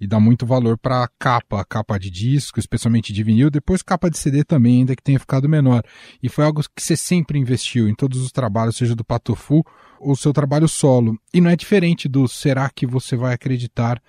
e 0.00 0.06
dá 0.06 0.20
muito 0.20 0.46
valor 0.46 0.78
para 0.78 1.08
capa, 1.18 1.64
capa 1.64 1.98
de 1.98 2.10
disco, 2.10 2.60
especialmente 2.60 3.12
de 3.12 3.22
vinil, 3.22 3.50
depois 3.50 3.82
capa 3.82 4.10
de 4.10 4.18
CD 4.18 4.44
também, 4.44 4.80
ainda 4.80 4.94
que 4.94 5.02
tenha 5.02 5.18
ficado 5.18 5.48
menor. 5.48 5.82
E 6.22 6.28
foi 6.28 6.44
algo 6.44 6.62
que 6.62 6.82
você 6.82 6.96
sempre 6.96 7.38
investiu 7.38 7.88
em 7.88 7.94
todos 7.94 8.20
os 8.20 8.30
trabalhos, 8.30 8.76
seja 8.76 8.94
do 8.94 9.04
Patofu 9.04 9.64
ou 9.98 10.14
seu 10.14 10.32
trabalho 10.32 10.68
solo. 10.68 11.18
E 11.32 11.40
não 11.40 11.50
é 11.50 11.56
diferente 11.56 12.08
do 12.08 12.28
será 12.28 12.70
que 12.70 12.86
você 12.86 13.16
vai 13.16 13.34
acreditar 13.34 14.00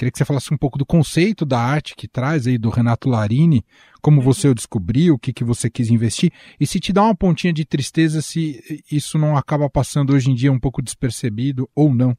Queria 0.00 0.10
que 0.10 0.16
você 0.16 0.24
falasse 0.24 0.54
um 0.54 0.56
pouco 0.56 0.78
do 0.78 0.86
conceito 0.86 1.44
da 1.44 1.60
arte 1.60 1.94
que 1.94 2.08
traz 2.08 2.46
aí 2.46 2.56
do 2.56 2.70
Renato 2.70 3.06
Larini, 3.06 3.62
como 4.00 4.16
uhum. 4.16 4.24
você 4.24 4.48
o 4.48 4.54
descobriu, 4.54 5.12
o 5.12 5.18
que, 5.18 5.30
que 5.30 5.44
você 5.44 5.68
quis 5.68 5.90
investir, 5.90 6.32
e 6.58 6.66
se 6.66 6.80
te 6.80 6.90
dá 6.90 7.02
uma 7.02 7.14
pontinha 7.14 7.52
de 7.52 7.66
tristeza 7.66 8.22
se 8.22 8.82
isso 8.90 9.18
não 9.18 9.36
acaba 9.36 9.68
passando 9.68 10.14
hoje 10.14 10.30
em 10.30 10.34
dia 10.34 10.50
um 10.50 10.58
pouco 10.58 10.80
despercebido 10.80 11.68
ou 11.74 11.94
não. 11.94 12.16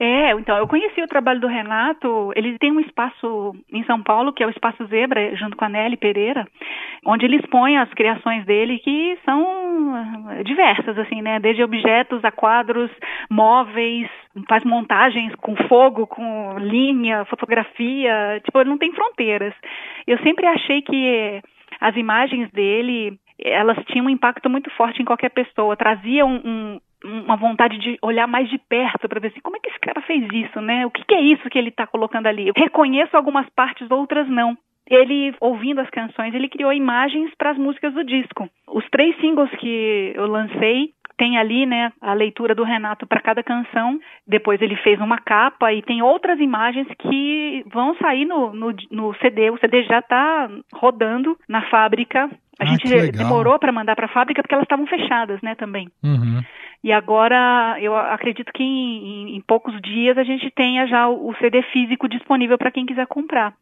É, 0.00 0.32
então, 0.32 0.56
eu 0.58 0.66
conheci 0.66 1.00
o 1.00 1.06
trabalho 1.06 1.40
do 1.40 1.46
Renato, 1.46 2.32
ele 2.34 2.58
tem 2.58 2.72
um 2.72 2.80
espaço 2.80 3.54
em 3.72 3.84
São 3.84 4.02
Paulo, 4.02 4.32
que 4.32 4.42
é 4.42 4.46
o 4.46 4.50
Espaço 4.50 4.84
Zebra, 4.86 5.36
junto 5.36 5.56
com 5.56 5.64
a 5.64 5.68
Nelly 5.68 5.96
Pereira, 5.96 6.44
onde 7.06 7.24
ele 7.24 7.36
expõe 7.36 7.78
as 7.78 7.88
criações 7.94 8.44
dele, 8.44 8.80
que 8.80 9.16
são 9.24 9.94
ah, 9.94 10.42
diversas, 10.42 10.98
assim, 10.98 11.22
né, 11.22 11.38
desde 11.38 11.62
objetos 11.62 12.24
a 12.24 12.32
quadros, 12.32 12.90
móveis, 13.30 14.10
faz 14.48 14.64
montagens 14.64 15.32
com 15.36 15.54
fogo, 15.68 16.08
com 16.08 16.58
linha, 16.58 17.24
fotografia, 17.26 18.40
tipo, 18.44 18.64
não 18.64 18.76
tem 18.76 18.92
fronteiras. 18.92 19.54
Eu 20.08 20.18
sempre 20.18 20.44
achei 20.46 20.82
que 20.82 21.40
as 21.80 21.94
imagens 21.96 22.50
dele, 22.50 23.16
elas 23.38 23.78
tinham 23.86 24.06
um 24.06 24.10
impacto 24.10 24.50
muito 24.50 24.70
forte 24.70 25.00
em 25.00 25.04
qualquer 25.04 25.30
pessoa, 25.30 25.76
traziam 25.76 26.28
um, 26.44 26.80
uma 27.04 27.36
vontade 27.36 27.78
de 27.78 27.98
olhar 28.02 28.26
mais 28.26 28.48
de 28.48 28.58
perto 28.58 29.08
para 29.08 29.20
ver 29.20 29.28
assim, 29.28 29.40
como 29.40 29.56
é 29.56 29.60
que 29.60 29.68
esse 29.68 29.78
cara 29.78 30.00
fez 30.02 30.26
isso, 30.32 30.60
né? 30.60 30.86
O 30.86 30.90
que, 30.90 31.04
que 31.04 31.14
é 31.14 31.20
isso 31.20 31.48
que 31.50 31.58
ele 31.58 31.68
está 31.68 31.86
colocando 31.86 32.26
ali? 32.26 32.48
Eu 32.48 32.54
reconheço 32.56 33.16
algumas 33.16 33.48
partes, 33.50 33.90
outras 33.90 34.28
não. 34.28 34.56
Ele, 34.88 35.34
ouvindo 35.40 35.80
as 35.80 35.88
canções, 35.90 36.34
ele 36.34 36.48
criou 36.48 36.72
imagens 36.72 37.30
para 37.36 37.50
as 37.50 37.58
músicas 37.58 37.94
do 37.94 38.04
disco. 38.04 38.48
Os 38.68 38.84
três 38.90 39.16
singles 39.18 39.50
que 39.52 40.12
eu 40.14 40.26
lancei 40.26 40.92
tem 41.16 41.38
ali, 41.38 41.64
né, 41.64 41.92
a 42.00 42.12
leitura 42.12 42.54
do 42.54 42.64
Renato 42.64 43.06
para 43.06 43.20
cada 43.20 43.42
canção. 43.42 43.98
Depois 44.26 44.60
ele 44.60 44.76
fez 44.76 45.00
uma 45.00 45.18
capa 45.18 45.72
e 45.72 45.82
tem 45.82 46.02
outras 46.02 46.38
imagens 46.40 46.86
que 46.98 47.64
vão 47.72 47.94
sair 47.96 48.24
no, 48.24 48.52
no, 48.52 48.74
no 48.90 49.14
CD. 49.16 49.50
O 49.50 49.58
CD 49.58 49.84
já 49.84 50.00
está 50.00 50.50
rodando 50.74 51.36
na 51.48 51.62
fábrica. 51.70 52.28
A 52.58 52.64
ah, 52.64 52.66
gente 52.66 53.12
demorou 53.12 53.58
para 53.58 53.72
mandar 53.72 53.96
para 53.96 54.06
a 54.06 54.12
fábrica 54.12 54.42
porque 54.42 54.54
elas 54.54 54.64
estavam 54.64 54.86
fechadas, 54.86 55.40
né, 55.42 55.54
também. 55.54 55.88
Uhum. 56.02 56.42
E 56.82 56.92
agora 56.92 57.76
eu 57.80 57.96
acredito 57.96 58.52
que 58.52 58.62
em, 58.62 59.36
em, 59.36 59.40
poucos 59.40 59.80
dias 59.80 60.18
a 60.18 60.22
gente 60.22 60.50
tenha 60.50 60.86
já 60.86 61.08
o 61.08 61.34
CD 61.40 61.62
físico 61.72 62.08
disponível 62.08 62.58
para 62.58 62.70
quem 62.70 62.84
quiser 62.84 63.06
comprar. 63.06 63.54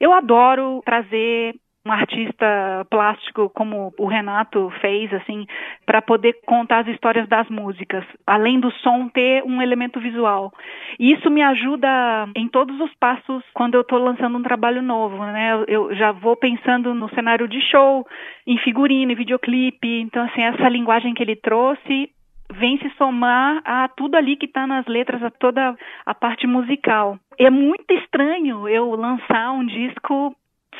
Eu 0.00 0.12
adoro 0.12 0.82
trazer 0.84 1.54
um 1.86 1.92
artista 1.92 2.84
plástico 2.90 3.48
como 3.50 3.94
o 3.96 4.06
Renato 4.06 4.70
fez, 4.80 5.12
assim, 5.14 5.46
para 5.86 6.02
poder 6.02 6.34
contar 6.44 6.80
as 6.80 6.88
histórias 6.88 7.28
das 7.28 7.48
músicas, 7.48 8.04
além 8.26 8.58
do 8.58 8.72
som 8.72 9.08
ter 9.08 9.44
um 9.44 9.62
elemento 9.62 10.00
visual. 10.00 10.52
E 10.98 11.12
isso 11.12 11.30
me 11.30 11.42
ajuda 11.42 12.28
em 12.34 12.48
todos 12.48 12.78
os 12.80 12.92
passos 12.94 13.44
quando 13.54 13.76
eu 13.76 13.82
estou 13.82 14.00
lançando 14.00 14.36
um 14.36 14.42
trabalho 14.42 14.82
novo, 14.82 15.24
né? 15.24 15.64
Eu 15.68 15.94
já 15.94 16.10
vou 16.10 16.36
pensando 16.36 16.92
no 16.92 17.08
cenário 17.10 17.46
de 17.46 17.60
show, 17.70 18.04
em 18.46 18.58
figurino, 18.58 19.12
em 19.12 19.16
videoclipe. 19.16 20.00
Então, 20.00 20.24
assim, 20.24 20.42
essa 20.42 20.68
linguagem 20.68 21.14
que 21.14 21.22
ele 21.22 21.36
trouxe 21.36 22.10
vem 22.52 22.78
se 22.78 22.90
somar 22.96 23.60
a 23.64 23.88
tudo 23.88 24.16
ali 24.16 24.36
que 24.36 24.46
está 24.46 24.66
nas 24.66 24.86
letras, 24.86 25.22
a 25.22 25.30
toda 25.30 25.76
a 26.04 26.14
parte 26.14 26.46
musical. 26.46 27.18
É 27.38 27.50
muito 27.50 27.92
estranho 27.92 28.68
eu 28.68 28.90
lançar 28.94 29.52
um 29.52 29.66
disco 29.66 30.34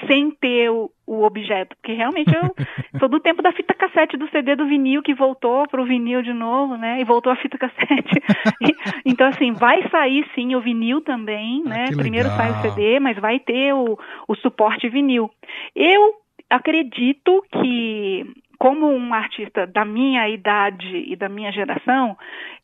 sem 0.07 0.31
ter 0.31 0.71
o, 0.71 0.91
o 1.07 1.25
objeto, 1.25 1.77
porque 1.77 1.93
realmente 1.93 2.35
eu 2.35 2.55
sou 2.99 3.09
do 3.09 3.21
tempo 3.21 3.43
da 3.43 3.53
fita 3.53 3.75
cassete 3.75 4.17
do 4.17 4.29
CD 4.31 4.57
do 4.57 4.67
vinil 4.67 5.03
que 5.03 5.15
voltou 5.15 5.67
para 5.69 5.81
o 5.81 5.87
vinil 5.87 6.23
de 6.23 6.33
novo, 6.33 6.77
né? 6.77 7.01
E 7.01 7.05
voltou 7.05 7.33
a 7.33 7.37
fita 7.37 7.59
cassete. 7.59 8.23
então 9.05 9.27
assim, 9.29 9.53
vai 9.53 9.89
sair 9.89 10.27
sim 10.35 10.55
o 10.55 10.61
vinil 10.61 11.01
também, 11.01 11.63
ah, 11.67 11.69
né? 11.69 11.85
Primeiro 11.97 12.29
sai 12.31 12.51
o 12.51 12.63
CD, 12.63 13.01
mas 13.01 13.19
vai 13.19 13.39
ter 13.39 13.73
o, 13.73 13.99
o 14.29 14.35
suporte 14.37 14.89
vinil. 14.89 15.31
Eu 15.75 16.15
acredito 16.51 17.45
que 17.53 18.25
como 18.59 18.89
um 18.89 19.13
artista 19.13 19.67
da 19.67 19.85
minha 19.85 20.29
idade 20.29 21.05
e 21.07 21.15
da 21.15 21.29
minha 21.29 21.53
geração, 21.53 22.17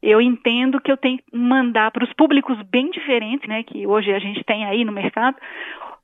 eu 0.03 0.21
entendo 0.21 0.81
que 0.81 0.91
eu 0.91 0.97
tenho 0.97 1.19
que 1.19 1.37
mandar 1.37 1.91
para 1.91 2.05
os 2.05 2.13
públicos 2.15 2.61
bem 2.63 2.91
diferentes, 2.91 3.47
né, 3.49 3.63
que 3.63 3.87
hoje 3.87 4.13
a 4.13 4.19
gente 4.19 4.43
tem 4.45 4.65
aí 4.65 4.85
no 4.85 4.93
mercado, 4.93 5.37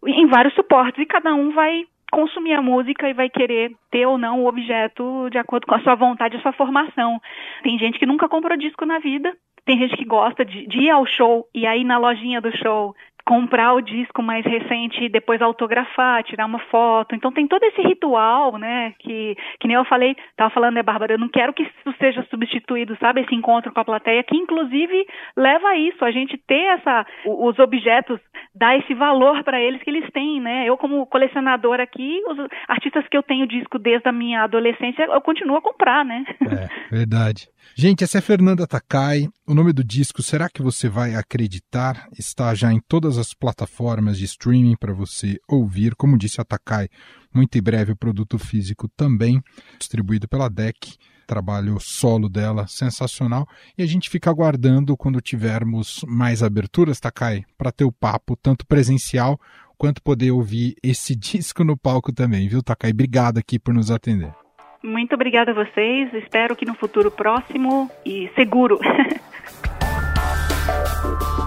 em 0.07 0.27
vários 0.27 0.55
suportes 0.55 1.01
e 1.03 1.07
cada 1.07 1.35
um 1.35 1.53
vai 1.53 1.85
consumir 2.11 2.55
a 2.55 2.63
música 2.63 3.09
e 3.09 3.13
vai 3.13 3.29
querer 3.29 3.73
ter 3.91 4.07
ou 4.07 4.17
não 4.17 4.43
o 4.43 4.49
objeto 4.49 5.29
de 5.31 5.39
acordo 5.39 5.67
com 5.67 5.75
a 5.75 5.81
sua 5.81 5.95
vontade, 5.95 6.37
a 6.37 6.41
sua 6.41 6.53
formação. 6.53 7.21
Tem 7.63 7.79
gente 7.79 7.99
que 7.99 8.07
nunca 8.07 8.29
comprou 8.29 8.57
disco 8.57 8.87
na 8.87 8.99
vida, 8.99 9.37
tem 9.65 9.79
gente 9.79 9.97
que 9.97 10.05
gosta 10.05 10.45
de, 10.45 10.67
de 10.67 10.79
ir 10.81 10.91
ao 10.91 11.05
show 11.05 11.47
e 11.55 11.67
aí 11.67 11.85
na 11.85 11.99
lojinha 11.99 12.41
do 12.41 12.51
show 12.57 12.95
comprar 13.29 13.75
o 13.75 13.83
disco 13.83 14.23
mais 14.23 14.43
recente 14.43 15.05
e 15.05 15.09
depois 15.11 15.43
autografar, 15.43 16.25
tirar 16.25 16.47
uma 16.47 16.61
foto. 16.71 17.15
Então 17.15 17.31
tem 17.31 17.47
todo 17.47 17.63
esse 17.65 17.83
ritual, 17.83 18.57
né, 18.57 18.95
que, 18.99 19.37
que 19.61 19.69
nem 19.69 19.77
eu 19.77 19.85
falei, 19.85 20.17
tava 20.35 20.49
falando, 20.49 20.77
né, 20.77 20.83
Bárbara, 20.83 21.13
eu 21.13 21.19
não 21.19 21.29
quero 21.29 21.53
que 21.53 21.63
isso 21.63 21.95
seja 21.99 22.27
substituído, 22.31 22.97
sabe, 22.99 23.21
esse 23.21 23.35
encontro 23.35 23.71
com 23.71 23.81
a 23.81 23.85
plateia, 23.85 24.25
que 24.25 24.35
inclusive 24.35 25.07
leva 25.37 25.69
a 25.69 25.77
isso, 25.77 26.03
a 26.07 26.11
gente 26.11 26.39
ter 26.39 26.79
essa, 26.79 27.07
os 27.27 27.59
objetos, 27.59 28.19
dar 28.55 28.79
esse 28.79 28.95
valor 28.95 29.45
para 29.45 29.61
eles 29.61 29.83
que 29.83 29.91
eles 29.91 30.11
têm, 30.11 30.41
né. 30.41 30.67
Eu 30.67 30.79
como 30.79 31.05
colecionador 31.05 31.81
aqui, 31.81 32.23
os 32.29 32.39
artistas 32.67 33.07
que 33.09 33.17
eu 33.19 33.23
tenho 33.23 33.47
disco 33.47 33.79
desde 33.79 34.09
a 34.09 34.13
minha 34.13 34.45
adolescência, 34.45 35.03
eu 35.03 35.21
continuo 35.21 35.59
a 35.59 35.61
comprar, 35.61 36.03
né. 36.03 36.25
É, 36.41 36.97
verdade. 36.97 37.47
Gente, 37.75 38.03
essa 38.03 38.19
é 38.19 38.21
Fernanda 38.21 38.67
Takai. 38.67 39.29
O 39.47 39.55
nome 39.55 39.73
do 39.73 39.85
disco, 39.85 40.23
será 40.23 40.49
que 40.49 40.63
você 40.63 40.89
vai 40.89 41.15
acreditar? 41.15 42.09
Está 42.19 42.55
já 42.55 42.73
em 42.73 42.81
todas 42.81 43.19
as 43.19 43.33
plataformas 43.33 44.19
de 44.19 44.25
streaming 44.25 44.77
para 44.77 44.93
você 44.93 45.39
ouvir. 45.49 45.95
Como 45.95 46.19
disse 46.19 46.41
a 46.41 46.45
Takai, 46.45 46.89
muito 47.33 47.57
em 47.57 47.63
breve 47.63 47.93
o 47.93 47.97
produto 47.97 48.39
físico 48.39 48.89
também, 48.97 49.41
distribuído 49.79 50.27
pela 50.27 50.49
DEC. 50.49 50.97
Trabalho 51.27 51.79
solo 51.79 52.29
dela, 52.29 52.67
sensacional. 52.67 53.47
E 53.77 53.83
a 53.83 53.87
gente 53.87 54.11
fica 54.11 54.31
aguardando 54.31 54.97
quando 54.97 55.21
tivermos 55.21 56.05
mais 56.09 56.43
aberturas, 56.43 56.99
Takai, 56.99 57.45
para 57.57 57.71
ter 57.71 57.85
o 57.85 57.93
papo, 57.93 58.35
tanto 58.35 58.67
presencial 58.67 59.39
quanto 59.77 60.03
poder 60.03 60.33
ouvir 60.33 60.75
esse 60.83 61.15
disco 61.17 61.63
no 61.63 61.77
palco 61.77 62.13
também, 62.13 62.49
viu, 62.49 62.63
Takai? 62.63 62.91
Obrigado 62.91 63.39
aqui 63.39 63.59
por 63.59 63.73
nos 63.73 63.91
atender. 63.91 64.35
Muito 64.83 65.15
obrigada 65.15 65.51
a 65.51 65.55
vocês. 65.55 66.13
Espero 66.15 66.55
que 66.55 66.65
no 66.65 66.75
futuro 66.75 67.11
próximo 67.11 67.91
e 68.05 68.31
seguro. 68.35 68.79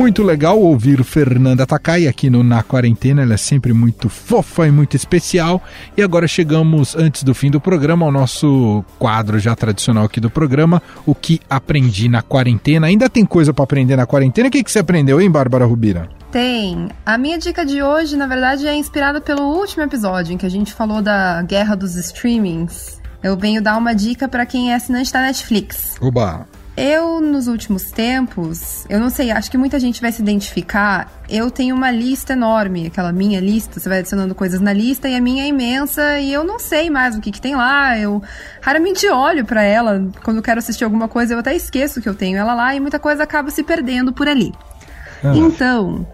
Muito 0.00 0.22
legal 0.22 0.58
ouvir 0.58 1.04
Fernanda 1.04 1.66
Takai 1.66 2.06
aqui 2.06 2.30
no 2.30 2.42
Na 2.42 2.62
Quarentena, 2.62 3.20
ela 3.20 3.34
é 3.34 3.36
sempre 3.36 3.74
muito 3.74 4.08
fofa 4.08 4.66
e 4.66 4.70
muito 4.70 4.96
especial. 4.96 5.62
E 5.94 6.00
agora 6.00 6.26
chegamos, 6.26 6.96
antes 6.96 7.22
do 7.22 7.34
fim 7.34 7.50
do 7.50 7.60
programa, 7.60 8.06
ao 8.06 8.10
nosso 8.10 8.82
quadro 8.98 9.38
já 9.38 9.54
tradicional 9.54 10.04
aqui 10.04 10.18
do 10.18 10.30
programa, 10.30 10.80
O 11.04 11.14
que 11.14 11.38
aprendi 11.50 12.08
na 12.08 12.22
quarentena. 12.22 12.86
Ainda 12.86 13.10
tem 13.10 13.26
coisa 13.26 13.52
para 13.52 13.62
aprender 13.62 13.94
na 13.94 14.06
quarentena? 14.06 14.48
O 14.48 14.50
que, 14.50 14.64
que 14.64 14.72
você 14.72 14.78
aprendeu, 14.78 15.20
hein, 15.20 15.30
Bárbara 15.30 15.66
Rubira? 15.66 16.08
Tem. 16.32 16.88
A 17.04 17.18
minha 17.18 17.36
dica 17.36 17.62
de 17.66 17.82
hoje, 17.82 18.16
na 18.16 18.26
verdade, 18.26 18.66
é 18.66 18.74
inspirada 18.74 19.20
pelo 19.20 19.42
último 19.54 19.82
episódio 19.82 20.32
em 20.32 20.38
que 20.38 20.46
a 20.46 20.50
gente 20.50 20.72
falou 20.72 21.02
da 21.02 21.42
guerra 21.42 21.74
dos 21.74 21.94
streamings. 21.96 22.98
Eu 23.22 23.36
venho 23.36 23.60
dar 23.60 23.76
uma 23.76 23.94
dica 23.94 24.26
para 24.26 24.46
quem 24.46 24.72
é 24.72 24.76
assinante 24.76 25.12
da 25.12 25.20
Netflix. 25.20 25.96
Oba! 26.00 26.48
Eu, 26.76 27.20
nos 27.20 27.46
últimos 27.48 27.90
tempos, 27.90 28.86
eu 28.88 28.98
não 28.98 29.10
sei, 29.10 29.30
acho 29.30 29.50
que 29.50 29.58
muita 29.58 29.78
gente 29.78 30.00
vai 30.00 30.12
se 30.12 30.22
identificar. 30.22 31.12
Eu 31.28 31.50
tenho 31.50 31.74
uma 31.74 31.90
lista 31.90 32.32
enorme, 32.32 32.86
aquela 32.86 33.12
minha 33.12 33.40
lista, 33.40 33.78
você 33.78 33.88
vai 33.88 33.98
adicionando 33.98 34.34
coisas 34.34 34.60
na 34.60 34.72
lista 34.72 35.08
e 35.08 35.14
a 35.14 35.20
minha 35.20 35.44
é 35.44 35.48
imensa 35.48 36.18
e 36.20 36.32
eu 36.32 36.44
não 36.44 36.58
sei 36.58 36.88
mais 36.88 37.16
o 37.16 37.20
que, 37.20 37.32
que 37.32 37.40
tem 37.40 37.54
lá. 37.54 37.98
Eu 37.98 38.22
raramente 38.62 39.06
olho 39.08 39.44
para 39.44 39.62
ela. 39.62 40.08
Quando 40.22 40.38
eu 40.38 40.42
quero 40.42 40.58
assistir 40.58 40.84
alguma 40.84 41.08
coisa, 41.08 41.34
eu 41.34 41.38
até 41.38 41.54
esqueço 41.54 42.00
que 42.00 42.08
eu 42.08 42.14
tenho 42.14 42.38
ela 42.38 42.54
lá 42.54 42.74
e 42.74 42.80
muita 42.80 42.98
coisa 42.98 43.24
acaba 43.24 43.50
se 43.50 43.62
perdendo 43.62 44.12
por 44.12 44.28
ali. 44.28 44.52
Ah. 45.22 45.32
Então, 45.34 46.06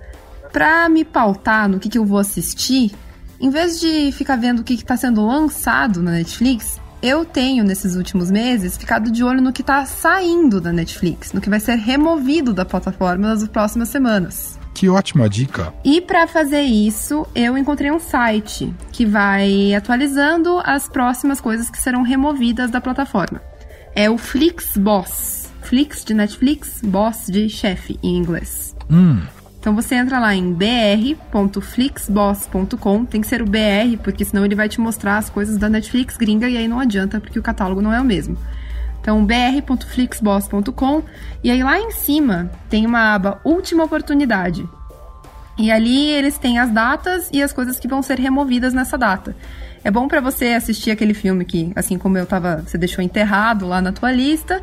para 0.53 0.89
me 0.89 1.05
pautar 1.05 1.69
no 1.69 1.79
que, 1.79 1.89
que 1.89 1.99
eu 1.99 2.05
vou 2.05 2.19
assistir, 2.19 2.93
em 3.39 3.51
vez 3.51 3.79
de 3.79 4.11
ficar 4.13 4.37
vendo 4.37 4.61
o 4.61 4.65
que 4.65 4.75
está 4.75 4.97
sendo 4.97 5.25
lançado 5.25 6.03
na 6.03 6.13
Netflix, 6.13 6.81
eu 7.03 7.25
tenho, 7.25 7.65
nesses 7.65 7.97
últimos 7.97 8.31
meses, 8.31 8.77
ficado 8.77 9.11
de 9.11 9.23
olho 9.23 9.43
no 9.43 9.53
que 9.53 9.61
está 9.61 9.85
saindo 9.85 10.61
da 10.61 10.73
Netflix, 10.73 11.33
no 11.33 11.41
que 11.41 11.51
vai 11.51 11.61
ser 11.61 11.77
removido 11.77 12.53
da 12.53 12.65
plataforma 12.65 13.29
nas 13.29 13.47
próximas 13.49 13.89
semanas. 13.89 14.59
Que 14.75 14.89
ótima 14.89 15.29
dica! 15.29 15.73
E 15.85 16.01
para 16.01 16.27
fazer 16.27 16.63
isso, 16.63 17.27
eu 17.35 17.57
encontrei 17.57 17.91
um 17.91 17.99
site 17.99 18.75
que 18.93 19.07
vai 19.07 19.73
atualizando 19.75 20.61
as 20.65 20.89
próximas 20.89 21.41
coisas 21.41 21.71
que 21.71 21.81
serão 21.81 22.03
removidas 22.03 22.71
da 22.71 22.81
plataforma. 22.81 23.41
É 23.95 24.11
o 24.11 24.19
Flixboss. 24.19 25.47
Flix 25.63 26.05
de 26.05 26.15
Netflix, 26.15 26.81
Boss 26.83 27.27
de 27.27 27.49
chefe 27.49 27.99
em 28.03 28.17
inglês. 28.17 28.77
Hum. 28.91 29.21
Então 29.67 29.75
você 29.75 29.97
entra 29.97 30.21
lá 30.21 30.33
em 30.33 30.53
br.flixboss.com, 30.53 33.05
tem 33.05 33.21
que 33.21 33.27
ser 33.27 33.43
o 33.43 33.45
BR, 33.45 33.99
porque 34.01 34.25
senão 34.25 34.45
ele 34.45 34.55
vai 34.55 34.69
te 34.69 34.81
mostrar 34.81 35.17
as 35.17 35.29
coisas 35.29 35.59
da 35.59 35.69
Netflix 35.69 36.17
gringa 36.17 36.49
e 36.49 36.57
aí 36.57 36.69
não 36.69 36.79
adianta, 36.79 37.19
porque 37.19 37.37
o 37.37 37.43
catálogo 37.43 37.83
não 37.83 37.93
é 37.93 38.01
o 38.01 38.05
mesmo. 38.05 38.39
Então 39.01 39.27
br.flixboss.com 39.27 41.03
e 41.43 41.51
aí 41.51 41.65
lá 41.65 41.81
em 41.81 41.91
cima 41.91 42.49
tem 42.71 42.87
uma 42.87 43.13
aba 43.13 43.41
Última 43.43 43.83
Oportunidade. 43.83 44.65
E 45.59 45.73
ali 45.73 46.13
eles 46.13 46.39
têm 46.39 46.61
as 46.61 46.71
datas 46.71 47.29
e 47.33 47.43
as 47.43 47.53
coisas 47.53 47.77
que 47.77 47.89
vão 47.89 48.05
ser 48.05 48.21
removidas 48.21 48.73
nessa 48.73 48.97
data. 48.97 49.35
É 49.83 49.91
bom 49.91 50.07
para 50.07 50.21
você 50.21 50.51
assistir 50.51 50.93
aquele 50.93 51.13
filme 51.13 51.45
que, 51.45 51.73
assim 51.75 51.99
como 51.99 52.17
eu 52.17 52.25
tava, 52.25 52.63
você 52.65 52.79
deixou 52.79 53.03
enterrado 53.03 53.67
lá 53.67 53.83
na 53.83 53.91
tua 53.91 54.13
lista 54.13 54.63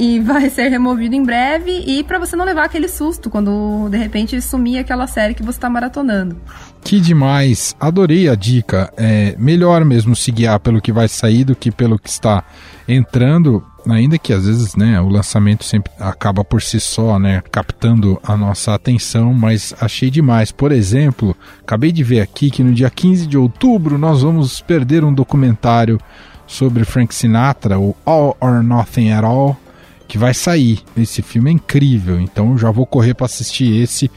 e 0.00 0.18
vai 0.18 0.48
ser 0.48 0.70
removido 0.70 1.14
em 1.14 1.22
breve 1.22 1.84
e 1.86 2.02
para 2.02 2.18
você 2.18 2.34
não 2.34 2.46
levar 2.46 2.64
aquele 2.64 2.88
susto 2.88 3.28
quando 3.28 3.86
de 3.90 3.98
repente 3.98 4.40
sumir 4.40 4.78
aquela 4.78 5.06
série 5.06 5.34
que 5.34 5.42
você 5.42 5.58
está 5.58 5.68
maratonando. 5.68 6.38
Que 6.82 6.98
demais! 6.98 7.76
Adorei 7.78 8.26
a 8.26 8.34
dica. 8.34 8.90
É 8.96 9.36
melhor 9.38 9.84
mesmo 9.84 10.16
se 10.16 10.32
guiar 10.32 10.58
pelo 10.58 10.80
que 10.80 10.90
vai 10.90 11.06
sair 11.06 11.44
do 11.44 11.54
que 11.54 11.70
pelo 11.70 11.98
que 11.98 12.08
está 12.08 12.42
entrando, 12.88 13.62
ainda 13.86 14.16
que 14.16 14.32
às 14.32 14.46
vezes, 14.46 14.74
né, 14.74 14.98
o 15.02 15.08
lançamento 15.10 15.64
sempre 15.64 15.92
acaba 16.00 16.42
por 16.42 16.62
si 16.62 16.80
só, 16.80 17.18
né, 17.18 17.42
captando 17.52 18.18
a 18.24 18.34
nossa 18.38 18.74
atenção, 18.74 19.34
mas 19.34 19.74
achei 19.82 20.10
demais. 20.10 20.50
Por 20.50 20.72
exemplo, 20.72 21.36
acabei 21.60 21.92
de 21.92 22.02
ver 22.02 22.22
aqui 22.22 22.50
que 22.50 22.64
no 22.64 22.72
dia 22.72 22.88
15 22.88 23.26
de 23.26 23.36
outubro 23.36 23.98
nós 23.98 24.22
vamos 24.22 24.62
perder 24.62 25.04
um 25.04 25.12
documentário 25.12 26.00
sobre 26.46 26.86
Frank 26.86 27.14
Sinatra, 27.14 27.78
o 27.78 27.94
All 28.06 28.34
or 28.40 28.62
Nothing 28.62 29.12
at 29.12 29.24
All, 29.24 29.60
que 30.10 30.18
vai 30.18 30.34
sair. 30.34 30.82
Esse 30.96 31.22
filme 31.22 31.50
é 31.50 31.52
incrível, 31.52 32.20
então 32.20 32.58
já 32.58 32.72
vou 32.72 32.84
correr 32.84 33.14
para 33.14 33.26
assistir 33.26 33.80
esse 33.80 34.10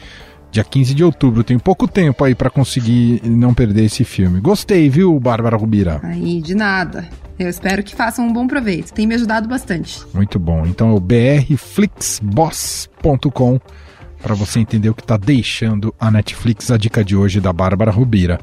dia 0.52 0.64
15 0.64 0.96
de 0.96 1.04
outubro. 1.04 1.44
Tenho 1.44 1.60
pouco 1.60 1.88
tempo 1.88 2.24
aí 2.24 2.34
para 2.34 2.50
conseguir 2.50 3.22
não 3.24 3.54
perder 3.54 3.86
esse 3.86 4.04
filme. 4.04 4.40
Gostei, 4.40 4.90
viu, 4.90 5.20
Bárbara 5.20 5.56
Rubira? 5.56 6.02
Aí, 6.04 6.42
de 6.42 6.56
nada. 6.56 7.08
Eu 7.38 7.48
espero 7.48 7.84
que 7.84 7.96
façam 7.96 8.28
um 8.28 8.34
bom 8.34 8.48
proveito. 8.48 8.92
Tem 8.92 9.06
me 9.06 9.14
ajudado 9.14 9.48
bastante. 9.48 10.04
Muito 10.16 10.40
bom. 10.40 10.66
Então 10.66 10.90
é 10.90 10.94
o 10.94 11.00
brflixboss.com 11.00 13.60
para 14.20 14.34
você 14.34 14.60
entender 14.60 14.90
o 14.90 14.96
que 14.96 15.04
está 15.04 15.16
deixando 15.16 15.94
a 16.00 16.10
Netflix. 16.10 16.72
A 16.72 16.78
dica 16.78 17.04
de 17.04 17.16
hoje 17.16 17.40
da 17.40 17.54
Bárbara 17.54 17.92
Rubira. 17.92 18.40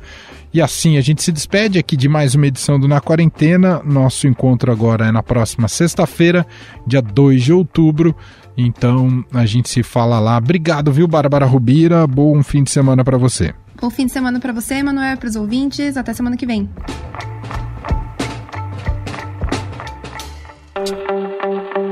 E 0.53 0.61
assim 0.61 0.97
a 0.97 1.01
gente 1.01 1.23
se 1.23 1.31
despede 1.31 1.79
aqui 1.79 1.97
de 1.97 2.09
mais 2.09 2.35
uma 2.35 2.47
edição 2.47 2.79
do 2.79 2.89
Na 2.89 3.01
Quarentena. 3.01 3.81
Nosso 3.85 4.27
encontro 4.27 4.73
agora 4.73 5.07
é 5.07 5.13
na 5.13 5.23
próxima 5.23 5.69
sexta-feira, 5.69 6.45
dia 6.85 7.01
2 7.01 7.43
de 7.43 7.53
outubro. 7.53 8.15
Então 8.57 9.25
a 9.33 9.47
gente 9.47 9.69
se 9.69 9.83
fala 9.83 10.19
lá. 10.19 10.37
Obrigado, 10.37 10.93
viu, 10.93 11.07
Bárbara 11.07 11.47
Rubira? 11.47 12.07
Bom 12.07 12.43
fim 12.43 12.65
de 12.65 12.71
semana 12.71 13.05
para 13.05 13.17
você. 13.17 13.55
Bom 13.81 13.89
fim 13.91 14.07
de 14.07 14.13
semana 14.13 14.41
para 14.41 14.53
você, 14.53 14.75
Emanuel, 14.75 15.17
para 15.17 15.29
os 15.29 15.37
ouvintes. 15.37 15.97
Até 15.97 16.13
semana 16.13 16.37
que 16.37 16.45
vem. 16.45 16.69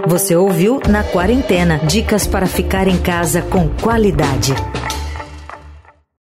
Você 0.09 0.35
ouviu 0.35 0.81
Na 0.89 1.05
Quarentena 1.05 1.79
dicas 1.87 2.27
para 2.27 2.47
ficar 2.47 2.89
em 2.89 2.99
casa 2.99 3.43
com 3.43 3.69
qualidade. 3.69 4.55